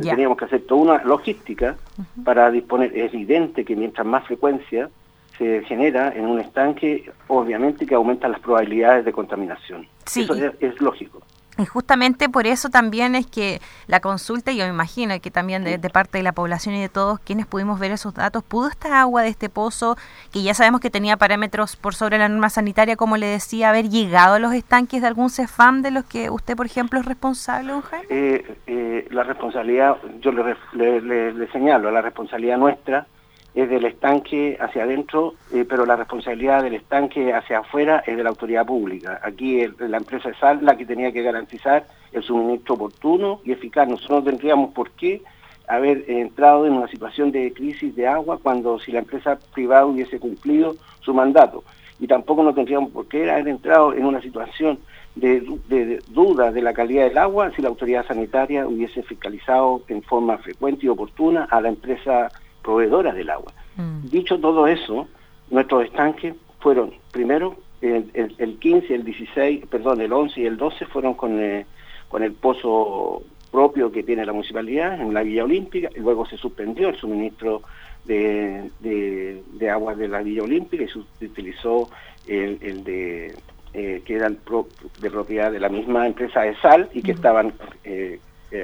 Teníamos 0.00 0.38
que 0.38 0.46
hacer 0.46 0.62
toda 0.62 0.80
una 0.80 1.04
logística 1.04 1.76
para 2.24 2.50
disponer. 2.50 2.96
Es 2.96 3.12
evidente 3.12 3.64
que 3.64 3.76
mientras 3.76 4.06
más 4.06 4.24
frecuencia 4.24 4.88
se 5.36 5.62
genera 5.64 6.12
en 6.14 6.26
un 6.26 6.40
estanque, 6.40 7.10
obviamente 7.26 7.84
que 7.84 7.94
aumentan 7.94 8.32
las 8.32 8.40
probabilidades 8.40 9.04
de 9.04 9.12
contaminación. 9.12 9.86
Eso 10.06 10.34
es 10.34 10.80
lógico. 10.80 11.20
Y 11.58 11.66
justamente 11.66 12.30
por 12.30 12.46
eso 12.46 12.70
también 12.70 13.14
es 13.14 13.26
que 13.26 13.60
la 13.86 14.00
consulta, 14.00 14.52
y 14.52 14.56
yo 14.56 14.64
me 14.64 14.70
imagino 14.70 15.14
que 15.20 15.30
también 15.30 15.64
de, 15.64 15.78
parte 15.90 16.18
de 16.18 16.24
la 16.24 16.32
población 16.32 16.74
y 16.74 16.80
de 16.80 16.88
todos 16.88 17.20
quienes 17.20 17.46
pudimos 17.46 17.78
ver 17.78 17.92
esos 17.92 18.14
datos, 18.14 18.42
¿pudo 18.42 18.68
esta 18.68 19.00
agua 19.00 19.22
de 19.22 19.28
este 19.28 19.50
pozo, 19.50 19.96
que 20.32 20.42
ya 20.42 20.54
sabemos 20.54 20.80
que 20.80 20.88
tenía 20.88 21.18
parámetros 21.18 21.76
por 21.76 21.94
sobre 21.94 22.16
la 22.16 22.28
norma 22.28 22.48
sanitaria, 22.48 22.96
como 22.96 23.18
le 23.18 23.26
decía, 23.26 23.68
haber 23.68 23.90
llegado 23.90 24.34
a 24.34 24.38
los 24.38 24.54
estanques 24.54 25.02
de 25.02 25.08
algún 25.08 25.28
CEFAM 25.28 25.82
de 25.82 25.90
los 25.90 26.04
que 26.06 26.30
usted, 26.30 26.56
por 26.56 26.64
ejemplo, 26.64 26.98
es 26.98 27.04
responsable, 27.04 27.72
don? 27.72 27.82
Eh, 28.08 28.56
eh, 28.66 29.06
la 29.10 29.22
responsabilidad, 29.22 29.98
yo 30.20 30.32
le 30.32 31.52
señalo, 31.52 31.90
la 31.90 32.00
responsabilidad 32.00 32.56
nuestra 32.56 33.06
es 33.54 33.68
del 33.68 33.84
estanque 33.84 34.56
hacia 34.58 34.84
adentro, 34.84 35.34
eh, 35.52 35.66
pero 35.68 35.84
la 35.84 35.96
responsabilidad 35.96 36.62
del 36.62 36.74
estanque 36.74 37.32
hacia 37.32 37.58
afuera 37.58 38.02
es 38.06 38.16
de 38.16 38.22
la 38.22 38.30
autoridad 38.30 38.64
pública. 38.64 39.20
Aquí 39.22 39.62
la 39.78 39.98
empresa 39.98 40.32
sal 40.40 40.60
la 40.62 40.76
que 40.76 40.86
tenía 40.86 41.12
que 41.12 41.22
garantizar 41.22 41.86
el 42.12 42.22
suministro 42.22 42.74
oportuno 42.74 43.40
y 43.44 43.52
eficaz. 43.52 43.88
Nosotros 43.88 44.24
no 44.24 44.30
tendríamos 44.30 44.72
por 44.72 44.90
qué 44.92 45.22
haber 45.68 46.10
entrado 46.10 46.66
en 46.66 46.72
una 46.72 46.88
situación 46.88 47.30
de 47.30 47.52
crisis 47.52 47.94
de 47.94 48.06
agua 48.06 48.38
cuando 48.42 48.78
si 48.78 48.92
la 48.92 49.00
empresa 49.00 49.38
privada 49.54 49.86
hubiese 49.86 50.18
cumplido 50.18 50.76
su 51.00 51.12
mandato. 51.12 51.62
Y 52.00 52.06
tampoco 52.06 52.42
no 52.42 52.54
tendríamos 52.54 52.90
por 52.90 53.06
qué 53.06 53.30
haber 53.30 53.48
entrado 53.48 53.94
en 53.94 54.04
una 54.04 54.20
situación 54.20 54.78
de, 55.14 56.00
duda 56.08 56.50
de 56.50 56.62
la 56.62 56.72
calidad 56.72 57.04
del 57.04 57.18
agua 57.18 57.52
si 57.54 57.60
la 57.60 57.68
autoridad 57.68 58.06
sanitaria 58.06 58.66
hubiese 58.66 59.02
fiscalizado 59.02 59.82
en 59.88 60.02
forma 60.02 60.38
frecuente 60.38 60.86
y 60.86 60.88
oportuna 60.88 61.46
a 61.50 61.60
la 61.60 61.68
empresa 61.68 62.30
proveedoras 62.62 63.14
del 63.14 63.30
agua. 63.30 63.52
Mm. 63.76 64.08
Dicho 64.08 64.38
todo 64.38 64.66
eso, 64.66 65.08
nuestros 65.50 65.84
estanques 65.84 66.34
fueron, 66.60 66.92
primero, 67.10 67.56
el, 67.80 68.34
el, 68.38 68.58
15, 68.58 68.94
el 68.94 69.04
16, 69.04 69.66
perdón, 69.66 70.00
el 70.00 70.12
11 70.12 70.40
y 70.40 70.46
el 70.46 70.56
12 70.56 70.86
fueron 70.86 71.14
con, 71.14 71.40
eh, 71.40 71.66
con 72.08 72.22
el 72.22 72.32
pozo 72.32 73.22
propio 73.50 73.90
que 73.90 74.02
tiene 74.02 74.24
la 74.24 74.32
municipalidad 74.32 75.00
en 75.00 75.12
la 75.12 75.22
Villa 75.22 75.44
Olímpica, 75.44 75.90
y 75.94 76.00
luego 76.00 76.24
se 76.26 76.36
suspendió 76.36 76.88
el 76.88 76.96
suministro 76.96 77.62
de, 78.04 78.70
de, 78.80 79.70
agua 79.70 79.94
de 79.94 80.08
la 80.08 80.22
Villa 80.22 80.42
Olímpica 80.42 80.84
y 80.84 80.88
se 80.88 80.98
utilizó 81.24 81.88
el, 82.26 82.84
de 82.84 83.34
eh, 83.74 84.02
que 84.04 84.14
era 84.14 84.28
de 84.28 85.10
propiedad 85.10 85.52
de 85.52 85.60
la 85.60 85.68
misma 85.68 86.06
empresa 86.06 86.42
de 86.42 86.56
sal 86.56 86.88
y 86.92 87.02
que 87.02 87.12
estaban 87.12 87.52
eh, 87.84 88.18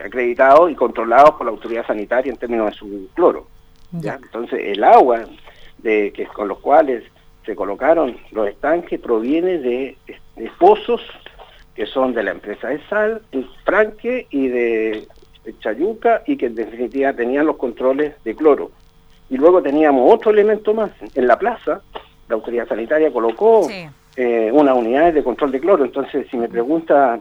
acreditados 0.05 0.71
y 0.71 0.75
controlados 0.75 1.33
por 1.33 1.47
la 1.47 1.53
autoridad 1.53 1.87
sanitaria 1.87 2.33
en 2.33 2.39
términos 2.39 2.71
de 2.71 2.77
su 2.77 3.09
cloro. 3.15 3.47
Entonces 3.93 4.61
el 4.65 4.85
agua 4.85 5.25
de, 5.79 6.13
que 6.13 6.27
con 6.27 6.49
los 6.49 6.59
cuales 6.59 7.05
se 7.45 7.57
colocaron 7.57 8.17
los 8.33 8.49
estanques 8.49 9.01
proviene 9.01 9.59
de, 9.59 9.97
pozos 10.59 11.01
que 11.75 11.87
son 11.87 12.13
de 12.13 12.23
la 12.23 12.33
empresa 12.33 12.69
de 12.69 12.81
sal, 12.89 13.23
Franque 13.65 14.27
y 14.31 14.49
de, 14.49 15.09
Chayuca 15.61 16.23
y 16.27 16.37
que 16.37 16.47
en 16.47 16.55
definitiva 16.55 17.15
tenían 17.15 17.47
los 17.47 17.57
controles 17.57 18.13
de 18.23 18.37
cloro. 18.37 18.71
Y 19.31 19.39
luego 19.39 19.63
teníamos 19.63 20.13
otro 20.13 20.31
elemento 20.31 20.75
más. 20.75 20.91
En 21.15 21.27
la 21.27 21.39
plaza, 21.39 21.81
la 22.29 22.35
autoridad 22.35 22.69
sanitaria 22.69 23.11
colocó 23.11 23.67
eh, 24.17 24.51
unas 24.53 24.77
unidades 24.77 25.15
de 25.15 25.25
control 25.25 25.53
de 25.53 25.61
cloro. 25.61 25.85
Entonces, 25.85 26.27
si 26.31 26.37
me 26.37 26.49
pregunta 26.49 27.21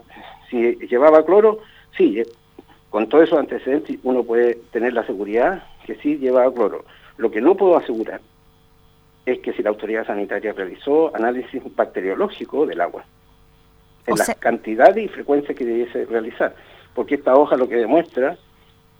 si 0.50 0.76
llevaba 0.88 1.26
cloro, 1.26 1.60
sí, 1.96 2.22
con 2.98 3.10
todos 3.10 3.25
esos 3.25 3.38
antecedentes 3.38 4.00
uno 4.01 4.24
puede 4.24 4.56
tener 4.72 4.92
la 4.92 5.06
seguridad 5.06 5.62
que 5.86 5.94
sí 5.98 6.18
llevaba 6.18 6.51
cloro. 6.51 6.84
Lo 7.18 7.30
que 7.30 7.42
no 7.42 7.54
puedo 7.54 7.77
asegurar 7.77 8.22
es 9.24 9.38
que 9.38 9.54
si 9.54 9.62
la 9.62 9.70
autoridad 9.70 10.08
sanitaria 10.08 10.51
realizó 10.51 11.16
análisis 11.16 11.62
bacteriológico 11.75 12.66
del 12.66 12.82
agua, 12.82 13.06
en 14.08 14.16
la 14.16 14.34
cantidad 14.39 14.96
y 14.96 15.08
frecuencia 15.10 15.54
que 15.54 15.63
debiese 15.63 16.06
realizar, 16.06 16.56
porque 16.96 17.13
esta 17.13 17.36
hoja 17.36 17.56
lo 17.56 17.70
que 17.70 17.75
demuestra 17.75 18.36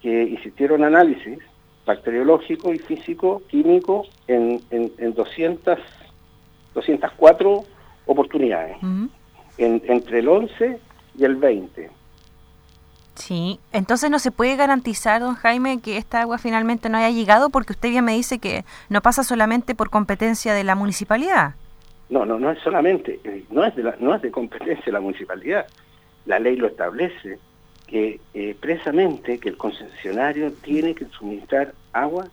que 0.00 0.22
hicieron 0.22 0.84
análisis 0.84 1.40
bacteriológico 1.84 2.72
y 2.72 2.78
físico, 2.78 3.42
químico, 3.48 4.06
en, 4.28 4.62
en, 4.70 5.12
200, 5.12 5.76
204 6.72 7.64
oportunidades, 8.06 8.76
entre 9.58 10.20
el 10.20 10.28
11 10.28 10.78
y 11.18 11.24
el 11.24 11.34
20. 11.34 11.97
Sí, 13.18 13.58
entonces 13.72 14.10
no 14.10 14.20
se 14.20 14.30
puede 14.30 14.54
garantizar, 14.54 15.20
don 15.20 15.34
Jaime, 15.34 15.80
que 15.80 15.96
esta 15.96 16.20
agua 16.20 16.38
finalmente 16.38 16.88
no 16.88 16.98
haya 16.98 17.10
llegado 17.10 17.50
porque 17.50 17.72
usted 17.72 17.90
ya 17.90 18.00
me 18.00 18.12
dice 18.12 18.38
que 18.38 18.64
no 18.88 19.02
pasa 19.02 19.24
solamente 19.24 19.74
por 19.74 19.90
competencia 19.90 20.54
de 20.54 20.62
la 20.62 20.76
municipalidad. 20.76 21.54
No, 22.10 22.24
no, 22.24 22.38
no 22.38 22.52
es 22.52 22.60
solamente, 22.60 23.18
eh, 23.24 23.44
no 23.50 23.64
es 23.64 23.74
de, 23.74 23.82
la, 23.82 23.96
no 23.98 24.14
es 24.14 24.22
de 24.22 24.30
competencia 24.30 24.84
de 24.86 24.92
la 24.92 25.00
municipalidad. 25.00 25.66
La 26.26 26.38
ley 26.38 26.54
lo 26.56 26.68
establece 26.68 27.38
que 27.88 28.20
eh, 28.34 28.50
expresamente 28.50 29.38
que 29.38 29.48
el 29.48 29.56
concesionario 29.56 30.52
tiene 30.52 30.94
que 30.94 31.06
suministrar 31.06 31.74
agua 31.92 32.28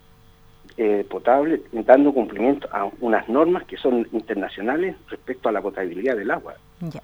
eh, 0.76 1.04
potable 1.10 1.62
dando 1.72 2.12
cumplimiento 2.12 2.68
a 2.70 2.88
unas 3.00 3.28
normas 3.28 3.64
que 3.64 3.76
son 3.76 4.06
internacionales 4.12 4.94
respecto 5.08 5.48
a 5.48 5.52
la 5.52 5.60
potabilidad 5.60 6.16
del 6.16 6.30
agua. 6.30 6.54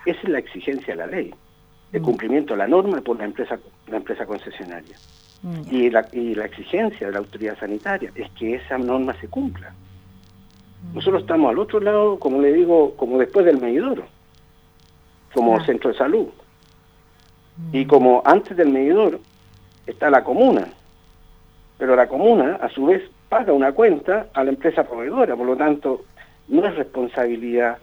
Esa 0.06 0.20
es 0.20 0.28
la 0.28 0.38
exigencia 0.38 0.94
de 0.94 0.98
la 0.98 1.06
ley 1.06 1.34
el 1.92 2.00
mm. 2.00 2.04
cumplimiento 2.04 2.54
de 2.54 2.58
la 2.58 2.66
norma 2.66 3.00
por 3.00 3.18
la 3.18 3.24
empresa, 3.24 3.58
la 3.88 3.96
empresa 3.96 4.26
concesionaria. 4.26 4.96
Mm, 5.42 5.62
y, 5.70 5.90
la, 5.90 6.06
y 6.12 6.34
la 6.34 6.46
exigencia 6.46 7.06
de 7.06 7.12
la 7.12 7.18
autoridad 7.18 7.58
sanitaria 7.58 8.12
es 8.14 8.30
que 8.32 8.54
esa 8.54 8.78
norma 8.78 9.14
se 9.20 9.28
cumpla. 9.28 9.70
Mm. 9.70 10.94
Nosotros 10.94 11.22
estamos 11.22 11.50
al 11.50 11.58
otro 11.58 11.80
lado, 11.80 12.18
como 12.18 12.40
le 12.40 12.52
digo, 12.52 12.94
como 12.96 13.18
después 13.18 13.44
del 13.44 13.60
medidor, 13.60 14.04
como 15.34 15.62
centro 15.64 15.90
de 15.90 15.98
salud. 15.98 16.28
Y 17.70 17.84
como 17.84 18.22
antes 18.24 18.56
del 18.56 18.70
medidor 18.70 19.20
está 19.86 20.10
la 20.10 20.24
comuna, 20.24 20.68
pero 21.78 21.94
la 21.96 22.08
comuna 22.08 22.58
a 22.60 22.68
su 22.70 22.86
vez 22.86 23.02
paga 23.28 23.52
una 23.52 23.72
cuenta 23.72 24.28
a 24.32 24.44
la 24.44 24.50
empresa 24.50 24.84
proveedora, 24.84 25.36
por 25.36 25.46
lo 25.46 25.56
tanto 25.56 26.04
no 26.48 26.66
es 26.66 26.74
responsabilidad 26.76 27.78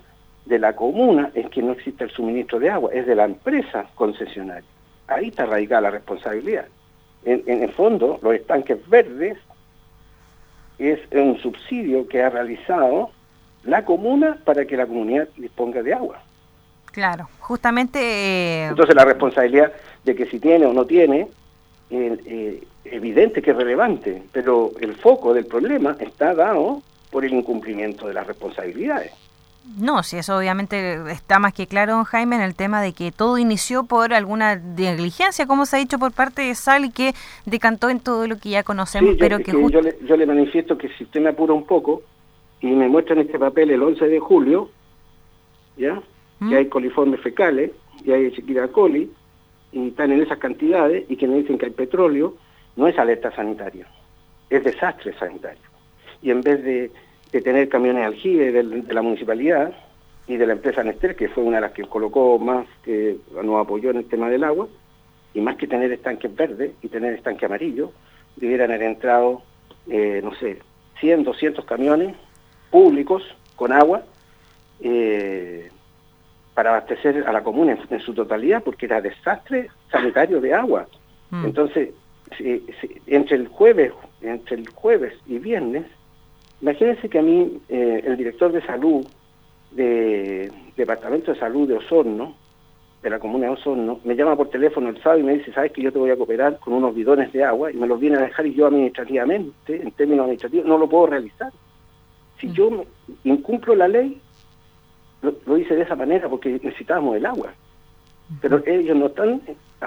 de 0.50 0.58
la 0.58 0.76
comuna 0.76 1.30
es 1.36 1.48
que 1.50 1.62
no 1.62 1.72
existe 1.72 2.04
el 2.04 2.10
suministro 2.10 2.60
de 2.60 2.72
agua, 2.72 2.90
es 2.92 3.06
de 3.06 3.16
la 3.16 3.26
empresa 3.26 3.86
concesionaria. 3.94 4.68
Ahí 5.08 5.28
está 5.28 5.46
radicada 5.46 5.82
la 5.82 5.92
responsabilidad. 5.92 6.66
En, 7.24 7.64
el 7.64 7.72
fondo, 7.72 8.20
los 8.24 8.34
estanques 8.34 8.78
verdes 8.90 9.38
es 10.80 11.00
un 11.12 11.38
subsidio 11.40 12.08
que 12.08 12.24
ha 12.24 12.30
realizado 12.30 13.12
la 13.64 13.86
comuna 13.86 14.38
para 14.44 14.66
que 14.66 14.76
la 14.76 14.88
comunidad 14.88 15.28
disponga 15.38 15.84
de 15.84 15.94
agua. 15.94 16.22
Claro, 16.92 17.30
justamente... 17.40 18.00
Eh, 18.02 18.68
Entonces 18.70 18.96
la 18.96 19.06
responsabilidad 19.06 19.72
de 20.04 20.16
que 20.16 20.26
si 20.26 20.40
tiene 20.40 20.66
o 20.66 20.74
no 20.74 20.86
tiene, 20.86 21.28
eh, 21.92 22.18
eh, 22.26 22.64
evidente 22.86 23.42
que 23.42 23.52
es 23.52 23.58
relevante, 23.58 24.24
pero 24.32 24.72
el 24.80 24.96
foco 24.96 25.34
del 25.34 25.46
problema 25.46 25.96
está 26.00 26.34
dado 26.34 26.82
por 27.12 27.24
el 27.24 27.34
incumplimiento 27.34 28.08
de 28.08 28.14
las 28.16 28.26
responsabilidades. 28.26 29.12
No, 29.78 30.04
sí, 30.04 30.18
eso 30.18 30.38
obviamente 30.38 31.12
está 31.12 31.40
más 31.40 31.54
que 31.54 31.68
claro, 31.68 31.94
don 31.94 32.04
Jaime, 32.04 32.36
en 32.36 32.42
el 32.42 32.56
tema 32.56 32.82
de 32.82 32.94
que 32.94 33.12
todo 33.12 33.38
inició 33.38 33.84
por 33.84 34.14
alguna 34.14 34.56
negligencia, 34.56 35.46
como 35.46 35.66
se 35.66 35.76
ha 35.76 35.80
dicho 35.80 36.00
por 36.00 36.12
parte 36.12 36.42
de 36.42 36.56
Sal, 36.56 36.86
y 36.86 36.92
que 36.92 37.14
decantó 37.46 37.90
en 37.90 38.00
todo 38.00 38.28
lo 38.28 38.38
que 38.38 38.50
ya 38.50 38.64
conocemos, 38.64 39.16
pero 39.20 39.40
que... 39.40 39.52
yo, 39.52 39.82
le, 39.82 39.98
yo 40.06 40.18
le 40.18 40.26
manifiesto 40.26 40.78
que 40.78 40.90
si 40.98 41.04
usted 41.04 41.22
me 41.22 41.30
apura 41.30 41.54
un 41.54 41.66
poco 41.66 42.02
y 42.62 42.68
me 42.68 42.88
muestran 42.88 43.20
este 43.20 43.38
papel 43.38 43.72
el 43.72 43.84
11 43.84 44.08
de 44.08 44.20
julio, 44.20 44.70
¿ya? 45.78 46.02
¿Mm? 46.40 46.50
Que 46.50 46.58
hay 46.58 46.68
coliformes 46.68 47.22
fecales, 47.22 47.72
y 48.04 48.12
hay 48.12 48.32
chiquita 48.32 48.68
coli, 48.70 49.12
y 49.72 49.90
están 49.90 50.12
en 50.12 50.22
esas 50.22 50.40
cantidades, 50.40 51.06
y 51.10 51.16
que 51.16 51.28
me 51.28 51.36
dicen 51.38 51.58
que 51.58 51.68
hay 51.68 51.72
petróleo, 51.72 52.36
no 52.76 52.88
es 52.88 52.98
alerta 52.98 53.34
sanitaria, 53.36 53.88
es 54.50 54.64
desastre 54.64 55.14
sanitario. 55.20 55.62
Y 56.22 56.32
en 56.32 56.42
vez 56.42 56.64
de 56.64 56.92
de 57.32 57.42
tener 57.42 57.70
camiones 57.70 58.06
aljibe 58.06 58.52
de, 58.52 58.64
de, 58.64 58.94
la 58.94 59.02
municipalidad 59.02 59.74
y 60.28 60.38
de 60.38 60.48
la 60.48 60.54
empresa 60.54 60.84
Nestlé, 60.84 61.16
que 61.16 61.30
fue 61.30 61.44
una 61.44 61.58
de 61.58 61.62
las 61.62 61.72
que 61.72 61.84
colocó 61.84 62.38
más, 62.40 62.68
que 62.84 63.18
nos 63.44 63.62
apoyó 63.62 63.92
en 63.92 63.98
el 63.98 64.06
tema 64.06 64.30
del 64.30 64.44
agua, 64.44 64.68
y 65.34 65.42
más 65.42 65.56
que 65.58 65.68
tener 65.68 65.92
estanques 65.92 66.36
verdes 66.36 66.72
y 66.82 66.88
tener 66.88 67.14
estanques 67.14 67.44
amarillos, 67.44 67.92
debieran 68.36 68.72
haber 68.72 68.84
entrado, 68.84 69.42
eh, 69.88 70.22
no 70.24 70.34
sé, 70.36 70.60
100, 71.00 71.24
200 71.24 71.66
camiones 71.66 72.16
públicos 72.70 73.24
con 73.56 73.72
agua 73.72 74.04
eh, 74.82 75.70
para 76.54 76.72
abastecer 76.72 77.26
a 77.28 77.32
la 77.32 77.44
comuna 77.44 77.78
en, 77.90 78.00
su 78.00 78.14
totalidad, 78.14 78.64
porque 78.64 78.86
era 78.86 79.02
desastre 79.02 79.70
sanitario 79.92 80.42
de 80.42 80.54
agua. 80.54 80.88
Mm. 81.30 81.46
Entonces, 81.46 81.90
entre 83.08 83.38
el 83.38 83.48
jueves, 83.48 83.94
entre 84.22 84.58
el 84.58 84.70
jueves 84.70 85.14
y 85.26 85.40
viernes, 85.40 85.86
imagínense 86.62 87.10
que 87.10 87.20
a 87.20 87.22
mí 87.22 87.60
eh, 87.70 88.04
el 88.06 88.18
director 88.18 88.52
de 88.52 88.62
salud 88.66 89.06
de 89.72 90.52
Departamento 90.76 91.34
de 91.34 91.40
Salud 91.40 91.68
de 91.68 91.76
Osorno, 91.76 92.36
de 93.02 93.10
la 93.10 93.20
comuna 93.20 93.46
de 93.46 93.54
Osorno, 93.54 94.00
me 94.04 94.16
llama 94.16 94.36
por 94.36 94.50
teléfono 94.50 94.90
el 94.90 95.02
sábado 95.02 95.20
y 95.20 95.24
me 95.24 95.38
dice, 95.38 95.54
sabes 95.54 95.72
que 95.72 95.82
yo 95.82 95.92
te 95.92 96.00
voy 96.00 96.12
a 96.12 96.18
cooperar 96.18 96.60
con 96.60 96.74
unos 96.74 96.94
bidones 96.94 97.32
de 97.32 97.44
agua 97.44 97.72
y 97.72 97.76
me 97.76 97.88
los 97.88 98.00
viene 98.00 98.18
a 98.18 98.22
dejar 98.22 98.46
y 98.46 98.54
yo 98.54 98.68
administrativamente, 98.68 99.82
en 99.82 99.92
términos 99.92 100.24
administrativos, 100.24 100.66
no 100.66 100.78
lo 100.78 100.90
puedo 100.90 101.08
realizar. 101.08 101.52
Si 102.40 102.48
mm. 102.48 102.54
yo 102.54 102.86
incumplo 103.24 103.76
la 103.76 103.88
ley, 103.88 104.20
lo, 105.22 105.58
hice 105.58 105.76
de 105.76 105.84
esa 105.84 105.96
manera 105.96 106.28
porque 106.30 106.50
necesitábamos 106.50 107.16
el 107.16 107.26
agua. 107.26 107.54
Pero 108.42 108.62
ellos 108.66 108.96
no 108.96 109.08
están 109.08 109.42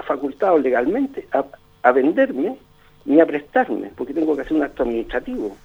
facultados 0.05 0.61
legalmente 0.61 1.27
a, 1.31 1.45
a 1.81 1.91
venderme 1.91 2.57
ni 3.05 3.19
a 3.19 3.25
prestarme, 3.25 3.91
porque 3.95 4.13
tengo 4.13 4.35
que 4.35 4.41
hacer 4.41 4.53
un 4.53 4.63
acto 4.63 4.83
administrativo. 4.83 5.55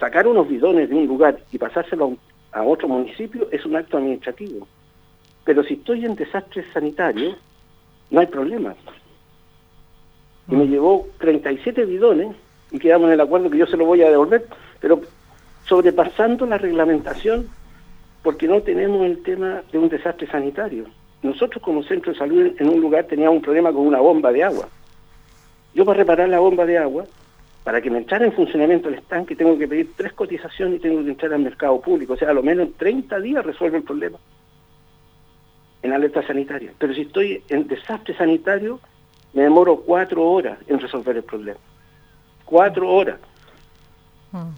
Sacar 0.00 0.26
unos 0.26 0.48
bidones 0.48 0.88
de 0.88 0.94
un 0.94 1.06
lugar 1.06 1.38
y 1.52 1.58
pasárselo 1.58 2.16
a 2.52 2.62
otro 2.62 2.88
municipio 2.88 3.48
es 3.52 3.66
un 3.66 3.76
acto 3.76 3.98
administrativo. 3.98 4.66
Pero 5.44 5.62
si 5.62 5.74
estoy 5.74 6.06
en 6.06 6.16
desastre 6.16 6.64
sanitario, 6.72 7.36
no 8.10 8.20
hay 8.20 8.26
problema. 8.26 8.74
Y 10.48 10.56
me 10.56 10.64
mm. 10.64 10.70
llevó 10.70 11.06
37 11.18 11.84
bidones 11.84 12.34
y 12.70 12.78
quedamos 12.78 13.08
en 13.08 13.14
el 13.14 13.20
acuerdo 13.20 13.50
que 13.50 13.58
yo 13.58 13.66
se 13.66 13.76
lo 13.76 13.84
voy 13.84 14.00
a 14.02 14.10
devolver, 14.10 14.46
pero 14.80 15.02
sobrepasando 15.66 16.46
la 16.46 16.56
reglamentación 16.56 17.48
porque 18.22 18.48
no 18.48 18.62
tenemos 18.62 19.04
el 19.04 19.22
tema 19.22 19.62
de 19.70 19.78
un 19.78 19.90
desastre 19.90 20.26
sanitario. 20.28 20.86
Nosotros 21.22 21.62
como 21.62 21.82
centro 21.82 22.12
de 22.12 22.18
salud 22.18 22.52
en 22.58 22.68
un 22.68 22.80
lugar 22.80 23.04
teníamos 23.04 23.36
un 23.36 23.42
problema 23.42 23.70
con 23.70 23.86
una 23.86 24.00
bomba 24.00 24.32
de 24.32 24.44
agua. 24.44 24.66
Yo 25.74 25.84
para 25.84 25.98
reparar 25.98 26.30
la 26.30 26.40
bomba 26.40 26.64
de 26.64 26.78
agua, 26.78 27.04
para 27.64 27.80
que 27.80 27.90
me 27.90 27.98
entrara 27.98 28.24
en 28.24 28.32
funcionamiento 28.32 28.88
el 28.88 28.94
estanque, 28.96 29.36
tengo 29.36 29.58
que 29.58 29.68
pedir 29.68 29.92
tres 29.96 30.12
cotizaciones 30.12 30.78
y 30.78 30.82
tengo 30.82 31.04
que 31.04 31.10
entrar 31.10 31.32
al 31.32 31.40
mercado 31.40 31.80
público. 31.80 32.14
O 32.14 32.16
sea, 32.16 32.30
a 32.30 32.34
lo 32.34 32.42
menos 32.42 32.68
en 32.68 32.72
30 32.74 33.20
días 33.20 33.44
resuelve 33.44 33.78
el 33.78 33.84
problema 33.84 34.18
en 35.82 35.92
alerta 35.92 36.26
sanitaria. 36.26 36.72
Pero 36.78 36.94
si 36.94 37.02
estoy 37.02 37.42
en 37.48 37.66
desastre 37.66 38.16
sanitario, 38.16 38.80
me 39.32 39.42
demoro 39.42 39.76
cuatro 39.76 40.28
horas 40.28 40.58
en 40.66 40.80
resolver 40.80 41.16
el 41.16 41.22
problema. 41.22 41.60
Cuatro 42.44 42.88
horas. 42.88 43.18
Mm. 44.32 44.50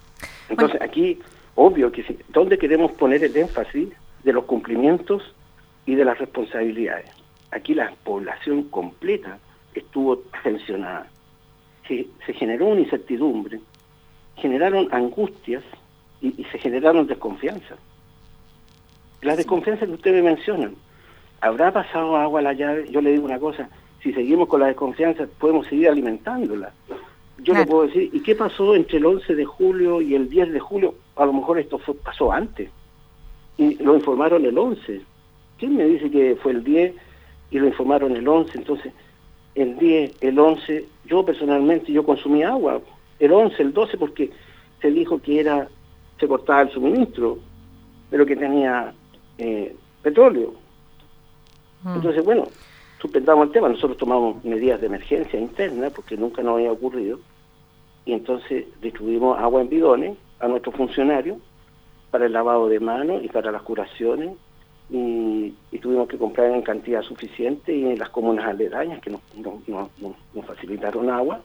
Entonces, 0.48 0.80
aquí, 0.80 1.18
obvio 1.54 1.92
que 1.92 2.02
sí, 2.02 2.18
¿dónde 2.28 2.58
queremos 2.58 2.92
poner 2.92 3.22
el 3.24 3.36
énfasis 3.36 3.88
de 4.24 4.32
los 4.32 4.44
cumplimientos 4.44 5.34
y 5.86 5.94
de 5.94 6.04
las 6.04 6.18
responsabilidades? 6.18 7.10
Aquí 7.50 7.74
la 7.74 7.92
población 8.04 8.64
completa 8.64 9.38
estuvo 9.74 10.18
tensionada. 10.42 11.06
Se, 11.86 12.06
se 12.26 12.32
generó 12.32 12.66
una 12.66 12.80
incertidumbre, 12.80 13.60
generaron 14.36 14.88
angustias 14.92 15.62
y, 16.20 16.40
y 16.40 16.44
se 16.44 16.58
generaron 16.58 17.06
desconfianza. 17.06 17.76
La 19.22 19.36
desconfianza 19.36 19.86
que 19.86 19.92
ustedes 19.92 20.22
mencionan, 20.22 20.74
¿Habrá 21.42 21.72
pasado 21.72 22.16
agua 22.16 22.38
a 22.38 22.42
la 22.44 22.52
llave? 22.52 22.88
Yo 22.88 23.00
le 23.00 23.10
digo 23.10 23.24
una 23.24 23.40
cosa, 23.40 23.68
si 24.00 24.12
seguimos 24.12 24.48
con 24.48 24.60
la 24.60 24.68
desconfianza 24.68 25.26
podemos 25.40 25.66
seguir 25.66 25.88
alimentándola. 25.88 26.72
Yo 27.38 27.52
le 27.52 27.66
puedo 27.66 27.88
decir, 27.88 28.10
¿y 28.12 28.20
qué 28.20 28.36
pasó 28.36 28.76
entre 28.76 28.98
el 28.98 29.06
11 29.06 29.34
de 29.34 29.44
julio 29.44 30.00
y 30.00 30.14
el 30.14 30.28
10 30.28 30.52
de 30.52 30.60
julio? 30.60 30.94
A 31.16 31.26
lo 31.26 31.32
mejor 31.32 31.58
esto 31.58 31.80
pasó 32.04 32.30
antes. 32.30 32.70
Y 33.58 33.74
lo 33.82 33.96
informaron 33.96 34.44
el 34.44 34.56
11. 34.56 35.00
¿Quién 35.58 35.76
me 35.76 35.84
dice 35.84 36.08
que 36.12 36.36
fue 36.40 36.52
el 36.52 36.62
10 36.62 36.94
y 37.50 37.58
lo 37.58 37.66
informaron 37.66 38.16
el 38.16 38.28
11? 38.28 38.58
Entonces, 38.58 38.92
el 39.54 39.78
10, 39.78 40.22
el 40.22 40.38
11, 40.38 40.86
yo 41.04 41.24
personalmente, 41.24 41.92
yo 41.92 42.04
consumí 42.04 42.42
agua. 42.42 42.80
El 43.18 43.32
11, 43.32 43.62
el 43.62 43.72
12, 43.72 43.96
porque 43.98 44.30
se 44.80 44.90
dijo 44.90 45.20
que 45.20 45.40
era 45.40 45.68
se 46.18 46.28
cortaba 46.28 46.62
el 46.62 46.70
suministro, 46.70 47.38
pero 48.08 48.24
que 48.24 48.36
tenía 48.36 48.94
eh, 49.38 49.74
petróleo. 50.02 50.54
Mm. 51.82 51.96
Entonces, 51.96 52.24
bueno, 52.24 52.46
suspendamos 53.00 53.46
el 53.46 53.52
tema, 53.52 53.68
nosotros 53.68 53.98
tomamos 53.98 54.44
medidas 54.44 54.80
de 54.80 54.86
emergencia 54.86 55.40
interna 55.40 55.90
porque 55.90 56.16
nunca 56.16 56.42
nos 56.42 56.54
había 56.54 56.70
ocurrido 56.70 57.18
y 58.04 58.12
entonces 58.12 58.66
distribuimos 58.80 59.38
agua 59.38 59.62
en 59.62 59.68
bidones 59.68 60.16
a 60.38 60.46
nuestros 60.46 60.74
funcionarios 60.76 61.38
para 62.12 62.26
el 62.26 62.32
lavado 62.32 62.68
de 62.68 62.78
manos 62.78 63.24
y 63.24 63.28
para 63.28 63.50
las 63.50 63.62
curaciones 63.62 64.36
y, 64.92 65.54
tuvimos 65.80 66.06
que 66.06 66.18
comprar 66.18 66.52
en 66.52 66.62
cantidad 66.62 67.02
suficiente 67.02 67.74
y 67.74 67.84
en 67.84 67.98
las 67.98 68.10
comunas 68.10 68.46
aledañas 68.46 69.00
que 69.00 69.10
nos, 69.10 69.20
facilitaron 70.46 71.10
agua 71.10 71.40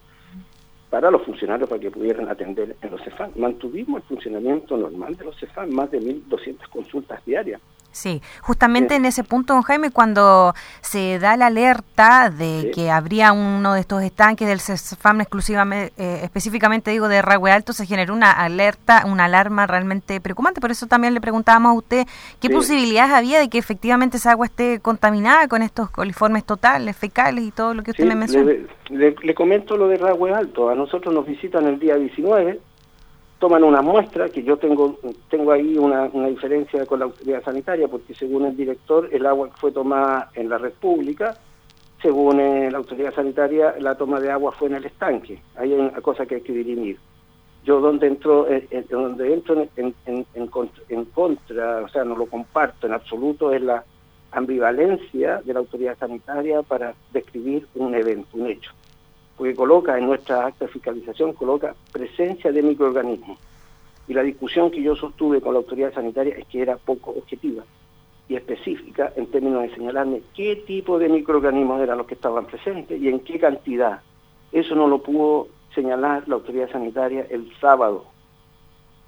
para 0.89 1.09
los 1.09 1.23
funcionarios 1.23 1.67
para 1.67 1.81
que 1.81 1.89
pudieran 1.89 2.29
atender 2.29 2.75
en 2.81 2.91
los 2.91 3.01
CEFAN. 3.03 3.31
Mantuvimos 3.35 4.01
el 4.01 4.07
funcionamiento 4.07 4.77
normal 4.77 5.15
de 5.15 5.25
los 5.25 5.39
CEFAN, 5.39 5.73
más 5.73 5.89
de 5.89 5.99
1.200 5.99 6.67
consultas 6.69 7.25
diarias. 7.25 7.61
Sí, 7.97 8.21
justamente 8.41 8.93
en 8.93 9.05
ese 9.05 9.23
punto, 9.23 9.53
don 9.53 9.63
Jaime, 9.63 9.89
cuando 9.89 10.53
se 10.81 11.17
da 11.17 11.35
la 11.35 11.47
alerta 11.47 12.29
de 12.29 12.69
que 12.71 12.91
habría 12.91 13.33
uno 13.33 13.73
de 13.73 13.79
estos 13.79 14.03
estanques 14.03 14.47
del 14.47 14.59
CEFAM 14.59 15.21
exclusivamente, 15.21 15.93
eh, 15.97 16.19
específicamente 16.21 16.91
digo 16.91 17.07
de 17.07 17.23
Ragüe 17.23 17.49
Alto, 17.49 17.73
se 17.73 17.87
generó 17.87 18.13
una 18.13 18.31
alerta, 18.31 19.03
una 19.07 19.25
alarma 19.25 19.65
realmente 19.65 20.21
preocupante. 20.21 20.61
Por 20.61 20.69
eso 20.69 20.85
también 20.85 21.15
le 21.15 21.21
preguntábamos 21.21 21.71
a 21.71 21.73
usted 21.73 22.05
qué 22.39 22.51
posibilidades 22.51 23.13
había 23.13 23.39
de 23.39 23.49
que 23.49 23.57
efectivamente 23.57 24.17
esa 24.17 24.31
agua 24.31 24.45
esté 24.45 24.79
contaminada 24.79 25.47
con 25.47 25.63
estos 25.63 25.89
coliformes 25.89 26.43
totales, 26.43 26.95
fecales 26.95 27.45
y 27.45 27.51
todo 27.51 27.73
lo 27.73 27.81
que 27.81 27.91
usted 27.91 28.05
me 28.05 28.13
mencionó. 28.13 28.51
Le, 28.89 29.15
le, 29.19 29.33
comento 29.33 29.75
lo 29.75 29.87
de 29.87 29.97
Ragüe 29.97 30.31
Alto. 30.31 30.69
A 30.69 30.75
nosotros 30.75 31.15
nos 31.15 31.25
visitan 31.25 31.65
el 31.65 31.79
día 31.79 31.95
19 31.95 32.59
toman 33.39 33.63
una 33.63 33.81
muestra, 33.81 34.29
que 34.29 34.43
yo 34.43 34.57
tengo 34.57 34.97
tengo 35.29 35.51
ahí 35.51 35.77
una, 35.77 36.07
diferencia 36.27 36.85
con 36.85 36.99
la 36.99 37.05
autoridad 37.05 37.43
sanitaria, 37.43 37.87
porque 37.87 38.13
según 38.15 38.45
el 38.45 38.55
director, 38.55 39.09
el 39.11 39.25
agua 39.25 39.49
fue 39.55 39.71
tomada 39.71 40.31
en 40.33 40.49
la 40.49 40.57
red 40.57 40.73
pública, 40.73 41.37
según 42.01 42.39
eh, 42.39 42.69
la 42.71 42.77
autoridad 42.77 43.13
sanitaria, 43.13 43.75
la 43.79 43.95
toma 43.95 44.19
de 44.19 44.31
agua 44.31 44.51
fue 44.51 44.67
en 44.69 44.75
el 44.75 44.85
estanque. 44.85 45.41
Ahí 45.55 45.73
hay 45.73 45.79
una 45.79 46.01
cosa 46.01 46.25
que 46.25 46.35
hay 46.35 46.41
que 46.41 46.53
dirimir. 46.53 46.97
Yo 47.63 47.79
donde 47.79 48.07
entro, 48.07 48.47
eh, 48.47 48.67
eh, 48.71 48.85
donde 48.89 49.33
entro 49.33 49.67
en, 49.75 49.93
en, 50.05 50.25
en, 50.33 51.05
contra, 51.05 51.83
o 51.83 51.89
sea, 51.89 52.03
no 52.03 52.15
lo 52.15 52.27
comparto 52.27 52.87
en 52.87 52.93
absoluto, 52.93 53.51
es 53.51 53.61
la 53.61 53.83
ambivalencia 54.31 55.41
de 55.43 55.53
la 55.53 55.59
autoridad 55.59 55.97
sanitaria 55.97 56.61
para 56.61 56.93
describir 57.11 57.67
un 57.75 57.93
evento, 57.93 58.37
un 58.37 58.47
hecho 58.47 58.71
porque 59.37 59.55
coloca 59.55 59.97
en 59.97 60.07
nuestra 60.07 60.47
acta 60.47 60.65
de 60.65 60.71
fiscalización, 60.71 61.33
coloca 61.33 61.75
presencia 61.91 62.51
de 62.51 62.63
microorganismos. 62.63 63.37
Y 64.07 64.13
la 64.13 64.23
discusión 64.23 64.71
que 64.71 64.81
yo 64.81 64.95
sostuve 64.95 65.41
con 65.41 65.53
la 65.53 65.59
autoridad 65.59 65.93
sanitaria 65.93 66.35
es 66.35 66.47
que 66.47 66.61
era 66.61 66.77
poco 66.77 67.11
objetiva 67.11 67.63
y 68.27 68.35
específica 68.35 69.13
en 69.15 69.27
términos 69.27 69.61
de 69.61 69.75
señalarme 69.75 70.21
qué 70.35 70.55
tipo 70.55 70.97
de 70.97 71.07
microorganismos 71.07 71.81
eran 71.81 71.99
los 71.99 72.07
que 72.07 72.15
estaban 72.15 72.45
presentes 72.45 72.99
y 72.99 73.09
en 73.09 73.19
qué 73.19 73.39
cantidad. 73.39 74.01
Eso 74.51 74.75
no 74.75 74.87
lo 74.87 75.03
pudo 75.03 75.49
señalar 75.75 76.27
la 76.27 76.35
autoridad 76.35 76.71
sanitaria 76.71 77.27
el 77.29 77.51
sábado, 77.61 78.05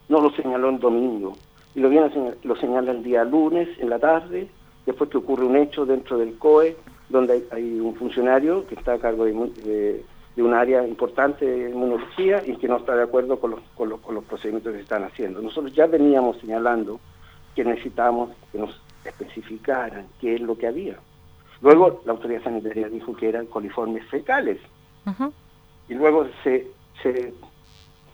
no 0.10 0.22
lo 0.22 0.30
señaló 0.32 0.70
el 0.70 0.80
domingo, 0.80 1.36
y 1.74 1.80
lo, 1.80 1.90
viene 1.90 2.12
lo 2.44 2.56
señala 2.58 2.92
el 2.92 3.04
día 3.04 3.24
lunes 3.24 3.68
en 3.80 3.90
la 3.90 4.00
tarde, 4.00 4.48
después 4.86 5.10
que 5.10 5.18
ocurre 5.18 5.46
un 5.46 5.56
hecho 5.56 5.86
dentro 5.86 6.18
del 6.18 6.38
COE, 6.38 6.76
donde 7.10 7.44
hay, 7.52 7.80
un 7.80 7.96
funcionario 7.96 8.68
que 8.68 8.76
está 8.76 8.94
a 8.94 9.00
cargo 9.00 9.26
de 9.26 10.04
un 10.42 10.54
área 10.54 10.86
importante 10.88 11.46
de 11.46 11.70
inmunología 11.72 12.42
y 12.46 12.56
que 12.58 12.68
no 12.68 12.78
está 12.78 12.96
de 12.96 13.04
acuerdo 13.04 13.40
con 13.40 13.52
los, 13.52 13.60
con 13.76 13.90
los, 13.90 14.00
con 14.00 14.16
los 14.16 14.24
procedimientos 14.24 14.72
que 14.72 14.78
se 14.78 14.84
están 14.84 15.04
haciendo. 15.04 15.42
Nosotros 15.42 15.74
ya 15.74 15.88
veníamos 15.88 16.38
señalando 16.40 17.00
que 17.56 17.64
necesitábamos 17.64 18.32
que 18.52 18.60
nos 18.60 18.82
especificaran 19.04 20.08
qué 20.22 20.36
es 20.36 20.42
lo 20.42 20.58
que 20.58 20.68
había. 20.68 20.98
Luego 21.62 22.02
la 22.06 22.14
autoridad 22.14 22.44
sanitaria 22.44 22.88
dijo 22.90 23.16
que 23.16 23.30
eran 23.30 23.46
coliformes 23.48 24.06
fecales. 24.08 24.60
Y 25.88 25.96
luego 25.96 26.28
se, 26.44 26.68
se 27.02 27.34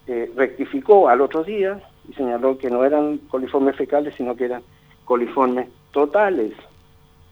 eh, 0.08 0.32
rectificó 0.36 1.10
al 1.10 1.20
otro 1.22 1.44
día 1.44 1.82
y 2.08 2.14
señaló 2.14 2.58
que 2.58 2.70
no 2.70 2.86
eran 2.86 3.18
coliformes 3.30 3.76
fecales, 3.76 4.16
sino 4.16 4.36
que 4.36 4.46
eran 4.46 4.64
coliformes 5.04 5.68
totales. 5.92 6.54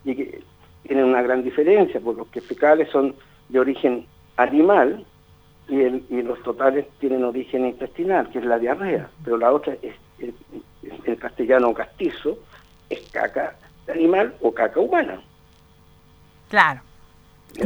Y 0.03 0.15
que 0.15 0.41
tienen 0.83 1.05
una 1.05 1.21
gran 1.21 1.43
diferencia, 1.43 2.01
porque 2.01 2.19
los 2.19 2.27
que 2.27 2.41
fecales 2.41 2.89
son 2.89 3.15
de 3.49 3.59
origen 3.59 4.05
animal 4.37 5.05
y, 5.67 5.81
el, 5.81 6.05
y 6.09 6.21
los 6.21 6.41
totales 6.43 6.85
tienen 6.99 7.23
origen 7.23 7.65
intestinal, 7.65 8.29
que 8.29 8.39
es 8.39 8.45
la 8.45 8.59
diarrea, 8.59 9.09
pero 9.23 9.37
la 9.37 9.51
otra 9.51 9.75
es 9.81 9.95
el, 10.19 11.17
castellano 11.17 11.73
castizo, 11.73 12.37
es 12.89 12.99
caca 13.11 13.55
animal 13.87 14.35
o 14.41 14.53
caca 14.53 14.79
humana. 14.79 15.21
Claro. 16.49 16.81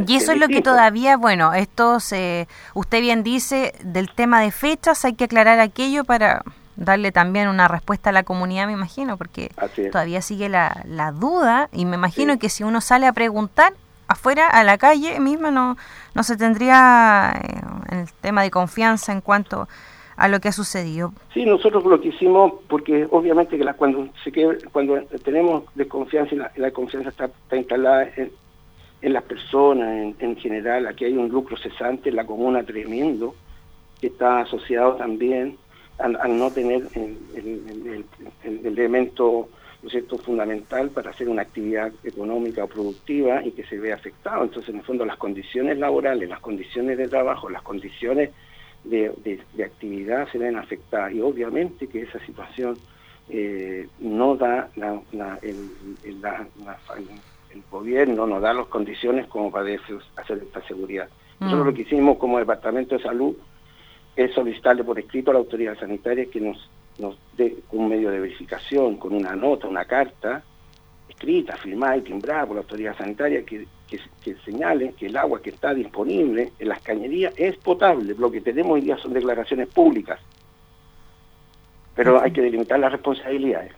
Y 0.06 0.16
eso 0.16 0.32
es 0.32 0.38
lo 0.38 0.48
que 0.48 0.60
todavía, 0.60 1.16
bueno, 1.16 1.54
esto 1.54 1.98
se, 1.98 2.46
usted 2.74 3.00
bien 3.00 3.22
dice, 3.22 3.72
del 3.82 4.10
tema 4.10 4.40
de 4.40 4.50
fechas 4.50 5.04
hay 5.04 5.14
que 5.14 5.24
aclarar 5.24 5.60
aquello 5.60 6.04
para 6.04 6.42
darle 6.76 7.10
también 7.10 7.48
una 7.48 7.68
respuesta 7.68 8.10
a 8.10 8.12
la 8.12 8.22
comunidad, 8.22 8.66
me 8.66 8.74
imagino, 8.74 9.16
porque 9.16 9.50
todavía 9.90 10.20
sigue 10.20 10.48
la, 10.48 10.82
la 10.86 11.10
duda 11.10 11.68
y 11.72 11.86
me 11.86 11.96
imagino 11.96 12.38
que 12.38 12.50
si 12.50 12.64
uno 12.64 12.80
sale 12.80 13.06
a 13.06 13.12
preguntar, 13.12 13.72
afuera, 14.08 14.48
a 14.48 14.64
la 14.64 14.78
calle 14.78 15.20
misma, 15.20 15.50
no, 15.50 15.76
no 16.14 16.22
se 16.22 16.36
tendría 16.36 17.32
eh, 17.32 17.60
el 17.96 18.12
tema 18.20 18.42
de 18.42 18.50
confianza 18.50 19.12
en 19.12 19.20
cuanto 19.20 19.68
a 20.18 20.26
lo 20.26 20.40
que 20.40 20.48
ha 20.48 20.52
sucedido. 20.52 21.12
Sí, 21.32 21.46
nosotros 21.46 21.84
lo 21.84 22.00
que 22.00 22.08
hicimos, 22.08 22.54
porque 22.68 23.06
obviamente 23.10 23.56
que 23.56 23.64
la, 23.64 23.74
cuando 23.74 24.08
se 24.24 24.32
cuando 24.72 25.00
tenemos 25.24 25.62
desconfianza 25.76 26.34
y 26.34 26.60
la, 26.60 26.70
confianza 26.72 27.10
está, 27.10 27.30
instalada 27.56 28.08
en, 28.16 29.12
las 29.12 29.22
personas 29.22 30.14
en, 30.18 30.36
general, 30.36 30.88
aquí 30.88 31.04
hay 31.04 31.16
un 31.16 31.28
lucro 31.28 31.56
cesante 31.56 32.08
en 32.08 32.16
la 32.16 32.26
comuna 32.26 32.64
tremendo, 32.64 33.36
que 34.00 34.08
está 34.08 34.40
asociado 34.40 34.96
también 34.96 35.56
al, 35.98 36.36
no 36.36 36.50
tener 36.50 36.88
el, 36.94 38.04
elemento 38.64 39.48
¿no 39.82 39.90
cierto? 39.90 40.18
fundamental 40.18 40.90
para 40.90 41.10
hacer 41.10 41.28
una 41.28 41.42
actividad 41.42 41.92
económica 42.02 42.64
o 42.64 42.66
productiva 42.66 43.44
y 43.44 43.52
que 43.52 43.64
se 43.64 43.78
vea 43.78 43.94
afectado. 43.94 44.42
Entonces, 44.42 44.70
en 44.70 44.80
el 44.80 44.84
fondo, 44.84 45.04
las 45.04 45.16
condiciones 45.16 45.78
laborales, 45.78 46.28
las 46.28 46.40
condiciones 46.40 46.98
de 46.98 47.08
trabajo, 47.08 47.48
las 47.48 47.62
condiciones 47.62 48.30
de, 48.84 49.40
actividad 49.64 50.28
se 50.30 50.38
ven 50.38 50.56
afectadas 50.56 51.12
y 51.12 51.20
obviamente 51.20 51.86
que 51.88 52.02
esa 52.02 52.18
situación 52.24 52.76
eh, 53.28 53.88
no 54.00 54.36
da 54.36 54.70
la, 54.76 55.38
el, 55.42 55.70
el, 56.04 57.62
gobierno 57.70 58.26
no 58.26 58.40
da 58.40 58.54
las 58.54 58.66
condiciones 58.66 59.26
como 59.26 59.50
para 59.50 59.68
hacer 60.16 60.38
esta 60.38 60.62
seguridad. 60.66 61.08
Nosotros 61.40 61.66
lo 61.66 61.72
mm. 61.72 61.74
que 61.74 61.82
hicimos 61.82 62.18
como 62.18 62.38
Departamento 62.38 62.96
de 62.96 63.02
Salud 63.02 63.36
es 64.16 64.34
solicitarle 64.34 64.82
por 64.82 64.98
escrito 64.98 65.30
a 65.30 65.34
la 65.34 65.40
autoridad 65.40 65.78
sanitaria 65.78 66.26
que 66.26 66.40
nos, 66.40 66.68
nos 66.98 67.18
dé 67.36 67.56
un 67.72 67.88
medio 67.88 68.10
de 68.10 68.20
verificación, 68.20 68.96
con 68.96 69.14
una 69.14 69.34
nota, 69.34 69.68
una 69.68 69.84
carta 69.84 70.42
escrita, 71.08 71.56
firmada 71.56 71.96
y 71.96 72.02
timbrada 72.02 72.46
por 72.46 72.56
la 72.56 72.62
autoridad 72.62 72.96
sanitaria 72.96 73.44
que 73.44 73.66
que, 74.22 74.36
señale 74.44 74.92
que 74.92 75.06
el 75.06 75.16
agua 75.16 75.40
que 75.40 75.50
está 75.50 75.74
disponible 75.74 76.52
en 76.58 76.68
las 76.68 76.80
cañerías 76.82 77.32
es 77.36 77.56
potable. 77.56 78.14
Lo 78.16 78.30
que 78.30 78.40
tenemos 78.40 78.72
hoy 78.72 78.82
día 78.82 78.98
son 78.98 79.12
declaraciones 79.12 79.68
públicas, 79.68 80.20
pero 81.94 82.20
hay 82.20 82.32
que 82.32 82.42
delimitar 82.42 82.78
las 82.78 82.92
responsabilidades. 82.92 83.72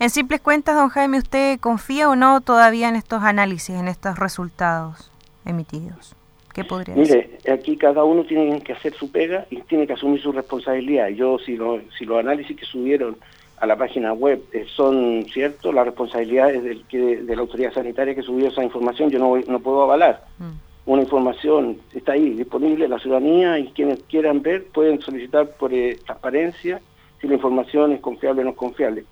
En 0.00 0.10
simples 0.10 0.40
cuentas, 0.40 0.76
don 0.76 0.90
Jaime, 0.90 1.18
¿usted 1.18 1.58
confía 1.58 2.08
o 2.08 2.16
no 2.16 2.40
todavía 2.40 2.88
en 2.88 2.96
estos 2.96 3.22
análisis, 3.22 3.74
en 3.74 3.88
estos 3.88 4.18
resultados 4.18 5.10
emitidos? 5.44 6.14
¿Qué 6.58 6.64
podría 6.64 6.96
Mire, 6.96 7.38
aquí 7.52 7.76
cada 7.76 8.02
uno 8.02 8.24
tiene 8.24 8.60
que 8.60 8.72
hacer 8.72 8.92
su 8.92 9.12
pega 9.12 9.46
y 9.48 9.60
tiene 9.62 9.86
que 9.86 9.92
asumir 9.92 10.20
su 10.20 10.32
responsabilidad. 10.32 11.08
Yo, 11.10 11.38
si, 11.38 11.56
lo, 11.56 11.80
si 11.96 12.04
los 12.04 12.18
análisis 12.18 12.56
que 12.56 12.64
subieron 12.64 13.16
a 13.58 13.66
la 13.66 13.76
página 13.76 14.12
web 14.12 14.42
eh, 14.52 14.66
son 14.74 15.24
ciertos, 15.32 15.72
la 15.72 15.84
responsabilidad 15.84 16.52
es 16.52 16.64
del, 16.64 16.84
que, 16.86 17.18
de 17.18 17.36
la 17.36 17.42
autoridad 17.42 17.72
sanitaria 17.72 18.12
que 18.12 18.22
subió 18.22 18.48
esa 18.48 18.64
información, 18.64 19.08
yo 19.08 19.20
no, 19.20 19.36
no 19.36 19.60
puedo 19.60 19.84
avalar. 19.84 20.24
Mm. 20.38 20.90
Una 20.90 21.02
información 21.02 21.78
está 21.94 22.12
ahí, 22.12 22.30
disponible, 22.30 22.88
la 22.88 22.98
ciudadanía 22.98 23.56
y 23.60 23.68
quienes 23.68 24.02
quieran 24.04 24.42
ver 24.42 24.66
pueden 24.66 25.00
solicitar 25.00 25.48
por 25.50 25.72
eh, 25.72 25.96
transparencia 26.04 26.80
si 27.20 27.28
la 27.28 27.34
información 27.34 27.92
es 27.92 28.00
confiable 28.00 28.42
o 28.42 28.44
no 28.46 28.50
es 28.50 28.56
confiable. 28.56 29.04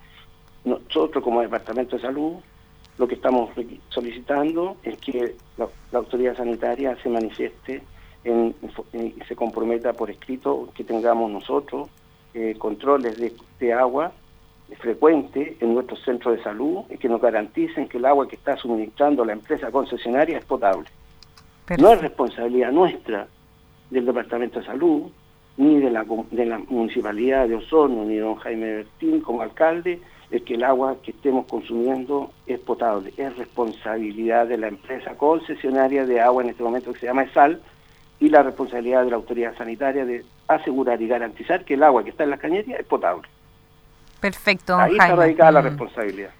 Nosotros 0.64 1.22
como 1.22 1.42
Departamento 1.42 1.94
de 1.94 2.02
Salud 2.02 2.34
lo 2.98 3.06
que 3.06 3.14
estamos 3.14 3.50
solicitando 3.90 4.76
es 4.82 4.96
que 4.98 5.34
la, 5.58 5.68
autoridad 5.92 6.36
sanitaria 6.36 6.96
se 7.02 7.08
manifieste 7.08 7.82
y 8.24 9.22
se 9.28 9.36
comprometa 9.36 9.92
por 9.92 10.10
escrito 10.10 10.68
que 10.74 10.82
tengamos 10.82 11.30
nosotros 11.30 11.88
eh, 12.34 12.54
controles 12.58 13.18
de, 13.18 13.32
de 13.60 13.72
agua 13.72 14.12
frecuente 14.80 15.56
en 15.60 15.74
nuestros 15.74 16.02
centros 16.02 16.36
de 16.36 16.42
salud 16.42 16.84
y 16.90 16.98
que 16.98 17.08
nos 17.08 17.20
garanticen 17.20 17.88
que 17.88 17.98
el 17.98 18.04
agua 18.04 18.26
que 18.26 18.36
está 18.36 18.56
suministrando 18.56 19.24
la 19.24 19.32
empresa 19.32 19.70
concesionaria 19.70 20.38
es 20.38 20.44
potable. 20.44 20.88
No 21.78 21.92
es 21.92 22.00
responsabilidad 22.00 22.72
nuestra 22.72 23.28
del 23.90 24.06
Departamento 24.06 24.60
de 24.60 24.66
Salud, 24.66 25.10
ni 25.56 25.78
de 25.78 25.90
la, 25.90 26.04
de 26.30 26.46
la 26.46 26.58
Municipalidad 26.58 27.48
de 27.48 27.54
Osorno, 27.54 28.04
ni 28.04 28.16
de 28.16 28.20
don 28.20 28.36
Jaime 28.36 28.74
Bertín 28.76 29.20
como 29.20 29.42
alcalde, 29.42 30.00
el 30.30 30.42
que 30.42 30.54
el 30.54 30.64
agua 30.64 30.96
que 31.02 31.12
estemos 31.12 31.46
consumiendo 31.46 32.32
es 32.46 32.58
potable. 32.58 33.12
Es 33.16 33.36
responsabilidad 33.36 34.46
de 34.46 34.58
la 34.58 34.68
empresa 34.68 35.14
concesionaria 35.16 36.04
de 36.04 36.20
agua 36.20 36.42
en 36.42 36.50
este 36.50 36.62
momento 36.62 36.92
que 36.92 37.00
se 37.00 37.06
llama 37.06 37.24
ESAL 37.24 37.60
y 38.18 38.28
la 38.28 38.42
responsabilidad 38.42 39.04
de 39.04 39.10
la 39.10 39.16
autoridad 39.16 39.56
sanitaria 39.56 40.04
de 40.04 40.24
asegurar 40.48 41.00
y 41.00 41.08
garantizar 41.08 41.64
que 41.64 41.74
el 41.74 41.82
agua 41.82 42.02
que 42.02 42.10
está 42.10 42.24
en 42.24 42.30
las 42.30 42.40
cañerías 42.40 42.80
es 42.80 42.86
potable. 42.86 43.28
Perfecto. 44.20 44.76
Ahí 44.76 44.92
está 44.92 45.14
radicada 45.14 45.52
la 45.52 45.62
mm. 45.62 45.64
responsabilidad. 45.64 46.30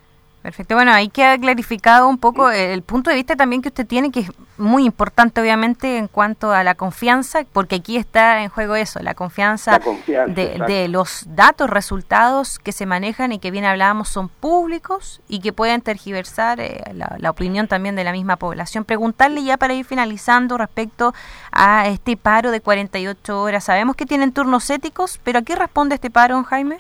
Perfecto. 0.47 0.77
Bueno, 0.77 0.93
ahí 0.93 1.09
queda 1.09 1.37
clarificado 1.37 2.07
un 2.07 2.19
poco 2.19 2.53
el 2.53 2.81
punto 2.83 3.11
de 3.11 3.17
vista 3.17 3.35
también 3.35 3.63
que 3.63 3.71
usted 3.71 3.85
tiene, 3.85 4.13
que 4.13 4.21
es 4.21 4.31
muy 4.59 4.85
importante, 4.85 5.41
obviamente, 5.41 5.99
en 5.99 6.07
cuanto 6.07 6.53
a 6.53 6.63
la 6.63 6.77
confianza, 6.77 7.41
porque 7.53 7.75
aquí 7.75 7.97
está 7.97 8.41
en 8.45 8.49
juego 8.49 8.77
eso, 8.77 9.01
la 9.01 9.15
confianza, 9.15 9.81
de, 10.29 10.87
los 10.89 11.25
datos, 11.27 11.69
resultados 11.69 12.61
que 12.61 12.71
se 12.71 12.87
manejan 12.87 13.33
y 13.33 13.41
que 13.41 13.51
bien 13.51 13.65
hablábamos 13.65 14.09
son 14.09 14.29
públicos 14.29 15.21
y 15.27 15.41
que 15.41 15.53
pueden 15.53 15.81
tergiversar 15.81 16.61
eh, 16.61 16.81
la, 16.95 17.17
la, 17.19 17.31
opinión 17.31 17.67
también 17.67 17.97
de 17.97 18.05
la 18.05 18.13
misma 18.13 18.37
población. 18.37 18.85
Preguntarle 18.85 19.43
ya 19.43 19.57
para 19.57 19.75
ir 19.75 19.85
finalizando 19.85 20.57
respecto 20.59 21.13
a 21.51 21.89
este 21.89 22.17
paro 22.17 22.53
de 22.53 22.61
48 22.61 23.43
horas. 23.43 23.65
Sabemos 23.65 23.97
que 23.97 24.07
tienen 24.07 24.31
turnos 24.31 24.71
éticos, 24.71 25.19
pero 25.25 25.41
¿a 25.41 25.43
qué 25.43 25.57
responde 25.57 25.97
este 25.97 26.09
paro, 26.09 26.41
Jaime? 26.45 26.79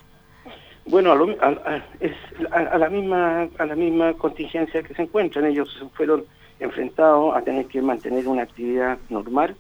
Bueno, 0.88 1.12
a, 1.40 1.82
es 1.98 2.12
a, 2.52 2.78
la 2.78 2.88
misma 2.88 3.48
a 3.58 3.66
la 3.66 3.74
misma 3.74 4.12
contingencia 4.14 4.84
que 4.84 4.94
se 4.94 5.02
encuentran. 5.02 5.46
Ellos 5.46 5.84
fueron 5.94 6.24
enfrentados 6.60 7.36
a 7.36 7.42
tener 7.42 7.66
que 7.66 7.82
mantener 7.82 8.28
una 8.28 8.42
actividad 8.42 8.98
normal 9.08 9.56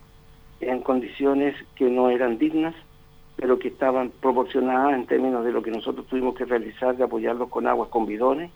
en 0.60 0.80
condiciones 0.82 1.56
que 1.74 1.90
no 1.90 2.10
eran 2.10 2.38
dignas, 2.38 2.76
pero 3.34 3.58
que 3.58 3.68
estaban 3.68 4.12
proporcionadas 4.20 4.94
en 4.94 5.06
términos 5.06 5.44
de 5.44 5.50
lo 5.50 5.62
que 5.62 5.72
nosotros 5.72 6.06
tuvimos 6.06 6.36
que 6.36 6.44
realizar 6.44 6.96
de 6.96 7.04
apoyarlos 7.04 7.48
con 7.48 7.66
aguas 7.66 7.88
con 7.88 8.06
bidones, 8.06 8.52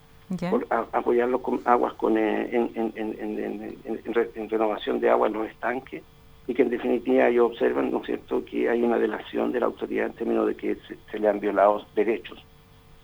apoyarlos 0.93 1.41
con 1.41 1.61
aguas 1.65 1.95
con 1.95 2.17
eh, 2.17 2.51
en, 2.55 4.49
renovación 4.49 5.01
de 5.01 5.11
agua 5.11 5.27
en 5.27 5.33
los 5.33 5.49
estanques 5.49 6.05
y 6.47 6.55
que 6.55 6.63
en 6.63 6.71
definitiva 6.71 7.29
ellos 7.29 7.51
observan, 7.51 7.91
¿no 7.91 7.99
es 7.99 8.07
cierto?, 8.07 8.45
que 8.45 8.69
hay 8.69 8.81
una 8.83 8.99
delación 8.99 9.51
de 9.51 9.59
la 9.59 9.67
autoridad 9.67 10.07
en 10.07 10.13
términos 10.13 10.47
de 10.47 10.55
que 10.55 10.77
se 11.11 11.19
le 11.19 11.29
han 11.29 11.41
violado 11.41 11.85
derechos 11.97 12.45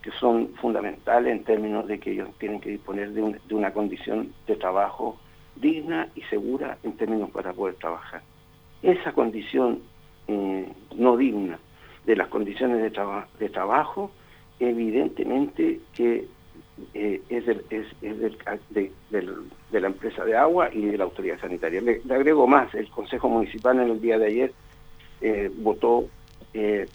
que 0.06 0.12
son 0.20 0.54
fundamentales 0.60 1.32
en 1.32 1.42
términos 1.42 1.88
de 1.88 1.98
que 1.98 2.12
ellos 2.12 2.28
tienen 2.38 2.60
que 2.60 2.70
disponer 2.70 3.10
de, 3.10 3.22
una 3.50 3.72
condición 3.72 4.32
de 4.46 4.54
trabajo 4.54 5.18
digna 5.56 6.08
y 6.14 6.22
segura 6.22 6.78
en 6.84 6.92
términos 6.92 7.28
para 7.30 7.52
poder 7.52 7.74
trabajar. 7.74 8.22
Esa 8.82 9.10
condición 9.10 9.80
eh, 10.28 10.72
no 10.94 11.16
digna 11.16 11.58
de 12.04 12.14
las 12.14 12.28
condiciones 12.28 12.78
de, 12.82 13.18
de 13.40 13.48
trabajo, 13.48 14.12
evidentemente 14.60 15.80
que 15.92 16.28
eh, 16.94 17.20
es, 17.28 17.46
de, 17.46 18.92
la 19.72 19.86
empresa 19.88 20.24
de 20.24 20.36
agua 20.36 20.70
y 20.72 20.82
de 20.82 20.98
la 20.98 21.02
autoridad 21.02 21.40
sanitaria. 21.40 21.80
Le, 21.80 22.00
agrego 22.14 22.46
más, 22.46 22.72
el 22.76 22.88
Consejo 22.90 23.28
Municipal 23.28 23.80
en 23.80 23.90
el 23.90 24.00
día 24.00 24.20
de 24.20 24.26
ayer 24.26 24.52
eh, 25.20 25.50
votó 25.52 26.06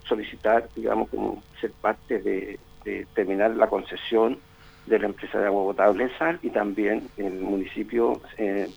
solicitar, 0.06 0.70
digamos, 0.76 1.08
como 1.10 1.44
ser 1.60 1.72
parte 1.74 2.18
de, 2.18 2.58
de 2.84 3.06
terminar 3.14 3.56
la 3.56 3.68
concesión 3.68 4.38
de 4.86 5.00
la 5.00 5.06
empresa 5.06 5.40
de 5.40 5.46
agua 5.46 5.64
potable 5.64 6.10
SAL 6.18 6.40
y 6.42 6.50
también 6.50 7.08
el 7.18 7.40
municipio 7.40 8.22
eh, 8.38 8.68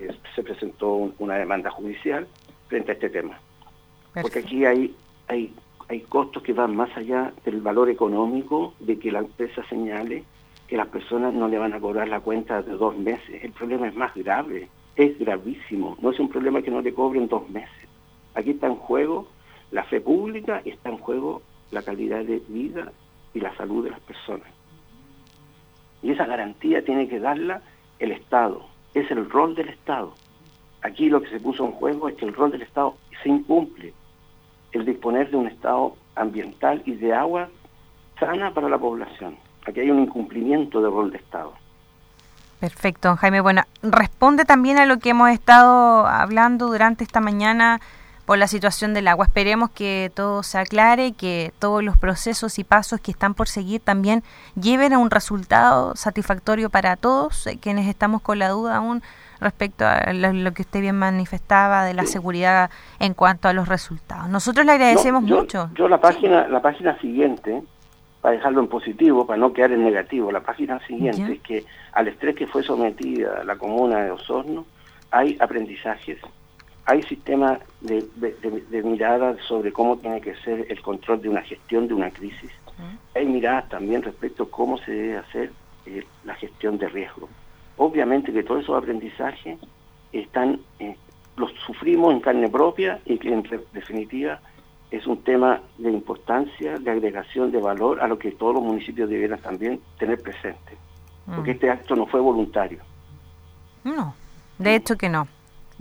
eh, 0.00 0.14
se 0.34 0.42
presentó 0.42 1.12
una 1.18 1.36
demanda 1.36 1.70
judicial 1.70 2.26
frente 2.68 2.92
a 2.92 2.94
este 2.94 3.10
tema. 3.10 3.38
Porque 4.20 4.40
aquí 4.40 4.64
hay, 4.64 4.94
hay, 5.28 5.54
hay 5.88 6.00
costos 6.02 6.42
que 6.42 6.52
van 6.52 6.76
más 6.76 6.94
allá 6.96 7.32
del 7.44 7.60
valor 7.60 7.90
económico 7.90 8.74
de 8.80 8.98
que 8.98 9.12
la 9.12 9.20
empresa 9.20 9.62
señale 9.68 10.24
que 10.68 10.76
las 10.76 10.88
personas 10.88 11.32
no 11.32 11.48
le 11.48 11.58
van 11.58 11.74
a 11.74 11.80
cobrar 11.80 12.08
la 12.08 12.20
cuenta 12.20 12.62
de 12.62 12.72
dos 12.72 12.96
meses. 12.96 13.42
El 13.42 13.52
problema 13.52 13.88
es 13.88 13.94
más 13.94 14.14
grave, 14.14 14.68
es 14.96 15.18
gravísimo. 15.18 15.96
No 16.00 16.10
es 16.10 16.18
un 16.18 16.28
problema 16.28 16.62
que 16.62 16.70
no 16.70 16.80
le 16.80 16.92
cobren 16.92 17.28
dos 17.28 17.48
meses. 17.50 17.88
Aquí 18.34 18.50
está 18.50 18.66
en 18.66 18.76
juego 18.76 19.28
la 19.70 19.84
fe 19.84 20.00
pública 20.00 20.62
y 20.64 20.70
está 20.70 20.90
en 20.90 20.98
juego 20.98 21.42
la 21.70 21.82
calidad 21.82 22.24
de 22.24 22.42
vida 22.48 22.92
y 23.36 23.40
la 23.40 23.54
salud 23.54 23.84
de 23.84 23.90
las 23.90 24.00
personas. 24.00 24.48
Y 26.02 26.10
esa 26.10 26.24
garantía 26.24 26.82
tiene 26.82 27.06
que 27.06 27.20
darla 27.20 27.60
el 27.98 28.12
Estado, 28.12 28.66
es 28.94 29.10
el 29.10 29.28
rol 29.28 29.54
del 29.54 29.68
Estado. 29.68 30.14
Aquí 30.82 31.10
lo 31.10 31.20
que 31.20 31.28
se 31.28 31.38
puso 31.38 31.66
en 31.66 31.72
juego 31.72 32.08
es 32.08 32.14
que 32.16 32.24
el 32.24 32.32
rol 32.32 32.50
del 32.50 32.62
Estado 32.62 32.96
se 33.22 33.28
incumple, 33.28 33.92
el 34.72 34.86
disponer 34.86 35.30
de 35.30 35.36
un 35.36 35.48
Estado 35.48 35.96
ambiental 36.14 36.82
y 36.86 36.92
de 36.92 37.12
agua 37.12 37.50
sana 38.18 38.54
para 38.54 38.70
la 38.70 38.78
población. 38.78 39.36
Aquí 39.66 39.80
hay 39.80 39.90
un 39.90 40.00
incumplimiento 40.00 40.80
del 40.80 40.92
rol 40.92 41.10
de 41.10 41.18
Estado. 41.18 41.52
Perfecto, 42.58 43.16
Jaime. 43.16 43.42
Bueno, 43.42 43.64
responde 43.82 44.46
también 44.46 44.78
a 44.78 44.86
lo 44.86 44.98
que 44.98 45.10
hemos 45.10 45.28
estado 45.28 46.06
hablando 46.06 46.68
durante 46.68 47.04
esta 47.04 47.20
mañana 47.20 47.82
por 48.26 48.38
la 48.38 48.48
situación 48.48 48.92
del 48.92 49.08
agua. 49.08 49.26
Esperemos 49.26 49.70
que 49.70 50.10
todo 50.14 50.42
se 50.42 50.58
aclare, 50.58 51.12
que 51.12 51.52
todos 51.58 51.82
los 51.82 51.96
procesos 51.96 52.58
y 52.58 52.64
pasos 52.64 53.00
que 53.00 53.12
están 53.12 53.34
por 53.34 53.48
seguir 53.48 53.80
también 53.80 54.22
lleven 54.60 54.92
a 54.92 54.98
un 54.98 55.10
resultado 55.10 55.94
satisfactorio 55.94 56.68
para 56.68 56.96
todos, 56.96 57.46
eh, 57.46 57.58
quienes 57.60 57.86
estamos 57.88 58.20
con 58.20 58.40
la 58.40 58.48
duda 58.50 58.76
aún 58.76 59.02
respecto 59.40 59.86
a 59.86 60.12
lo, 60.12 60.52
que 60.52 60.62
usted 60.62 60.80
bien 60.80 60.96
manifestaba 60.96 61.84
de 61.84 61.94
la 61.94 62.04
seguridad 62.06 62.70
en 62.98 63.14
cuanto 63.14 63.48
a 63.48 63.52
los 63.52 63.68
resultados. 63.68 64.28
Nosotros 64.28 64.66
le 64.66 64.72
agradecemos 64.72 65.22
mucho. 65.22 65.70
Yo 65.74 65.88
la 65.88 66.00
página, 66.00 66.48
la 66.48 66.62
página 66.62 66.98
siguiente, 66.98 67.62
para 68.22 68.34
dejarlo 68.34 68.60
en 68.60 68.68
positivo, 68.68 69.26
para 69.26 69.38
no 69.38 69.52
quedar 69.52 69.72
en 69.72 69.84
negativo, 69.84 70.32
la 70.32 70.40
página 70.40 70.80
siguiente 70.86 71.34
es 71.34 71.40
que 71.42 71.64
al 71.92 72.08
estrés 72.08 72.34
que 72.34 72.46
fue 72.46 72.62
sometida 72.62 73.44
la 73.44 73.56
comuna 73.56 74.04
de 74.04 74.10
Osorno, 74.10 74.64
hay 75.10 75.36
aprendizajes, 75.38 76.18
hay 76.86 77.02
sistemas 77.02 77.58
de, 77.80 78.06
de, 78.16 78.82
mirada 78.82 79.36
sobre 79.48 79.72
cómo 79.72 79.98
tiene 79.98 80.20
que 80.20 80.36
ser 80.36 80.66
el 80.70 80.80
control 80.80 81.20
de 81.20 81.28
una 81.28 81.42
gestión 81.42 81.88
de 81.88 81.94
una 81.94 82.10
crisis. 82.10 82.50
Hay 83.14 83.26
miradas 83.26 83.68
también 83.70 84.02
respecto 84.02 84.44
a 84.44 84.50
cómo 84.50 84.78
se 84.78 84.92
debe 84.92 85.16
hacer 85.16 85.50
eh, 85.86 86.04
la 86.24 86.34
gestión 86.34 86.78
de 86.78 86.88
riesgo. 86.88 87.28
Obviamente 87.76 88.32
que 88.32 88.42
todos 88.42 88.62
esos 88.62 88.76
aprendizajes 88.76 89.58
están, 90.12 90.60
eh, 90.78 90.96
los 91.36 91.50
sufrimos 91.66 92.12
en 92.12 92.20
carne 92.20 92.48
propia 92.48 93.00
y 93.04 93.18
que 93.18 93.32
en 93.32 93.42
definitiva 93.72 94.40
es 94.90 95.06
un 95.06 95.22
tema 95.22 95.60
de 95.78 95.90
importancia, 95.90 96.78
de 96.78 96.90
agregación 96.90 97.50
de 97.50 97.60
valor 97.60 98.00
a 98.00 98.06
lo 98.06 98.18
que 98.18 98.30
todos 98.30 98.54
los 98.54 98.62
municipios 98.62 99.10
debieran 99.10 99.40
también 99.40 99.80
tener 99.98 100.20
presente. 100.20 100.76
Porque 101.24 101.50
mm. 101.50 101.54
este 101.54 101.70
acto 101.70 101.96
no 101.96 102.06
fue 102.06 102.20
voluntario. 102.20 102.80
No, 103.82 104.14
de 104.58 104.76
hecho 104.76 104.96
que 104.96 105.08
no. 105.08 105.26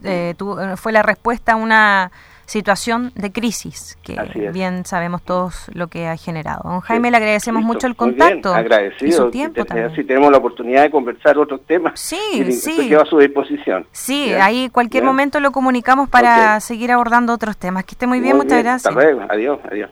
Eh, 0.04 0.36
fue 0.76 0.92
la 0.92 1.02
respuesta 1.02 1.54
a 1.54 1.56
una 1.56 2.12
situación 2.46 3.12
de 3.16 3.32
crisis, 3.32 3.98
que 4.04 4.18
bien 4.54 4.86
sabemos 4.86 5.24
todos 5.24 5.68
lo 5.74 5.88
que 5.88 6.08
ha 6.08 6.16
generado. 6.16 6.62
Don 6.64 6.82
Jaime, 6.82 7.12
le 7.12 7.18
agradecemos 7.18 7.64
mucho 7.64 7.88
el 7.88 7.96
contacto. 7.96 8.54
agradecido. 8.54 9.10
Y 9.10 9.12
su 9.12 9.30
tiempo 9.32 9.64
si, 9.96 10.04
tenemos 10.04 10.32
la 10.32 10.38
oportunidad 10.38 10.84
de 10.84 10.92
conversar 10.92 11.38
otros 11.38 11.66
temas, 11.66 12.00
sí, 12.00 12.52
sí. 12.52 12.94
a 12.94 13.06
su 13.06 13.18
disposición. 13.18 13.86
Sí, 13.92 14.32
ahí 14.34 14.70
cualquier 14.70 15.04
momento 15.04 15.40
lo 15.40 15.52
comunicamos 15.52 16.10
para 16.10 16.60
seguir 16.60 16.92
abordando 16.92 17.34
otros 17.34 17.58
temas. 17.58 17.84
Que 17.86 17.92
esté 17.92 18.08
muy 18.08 18.20
bien, 18.20 18.38
muchas 18.38 18.64
gracias. 18.64 18.86
Hasta 18.86 18.92
luego, 18.92 19.22
adiós, 19.30 19.60
adiós. 19.70 19.90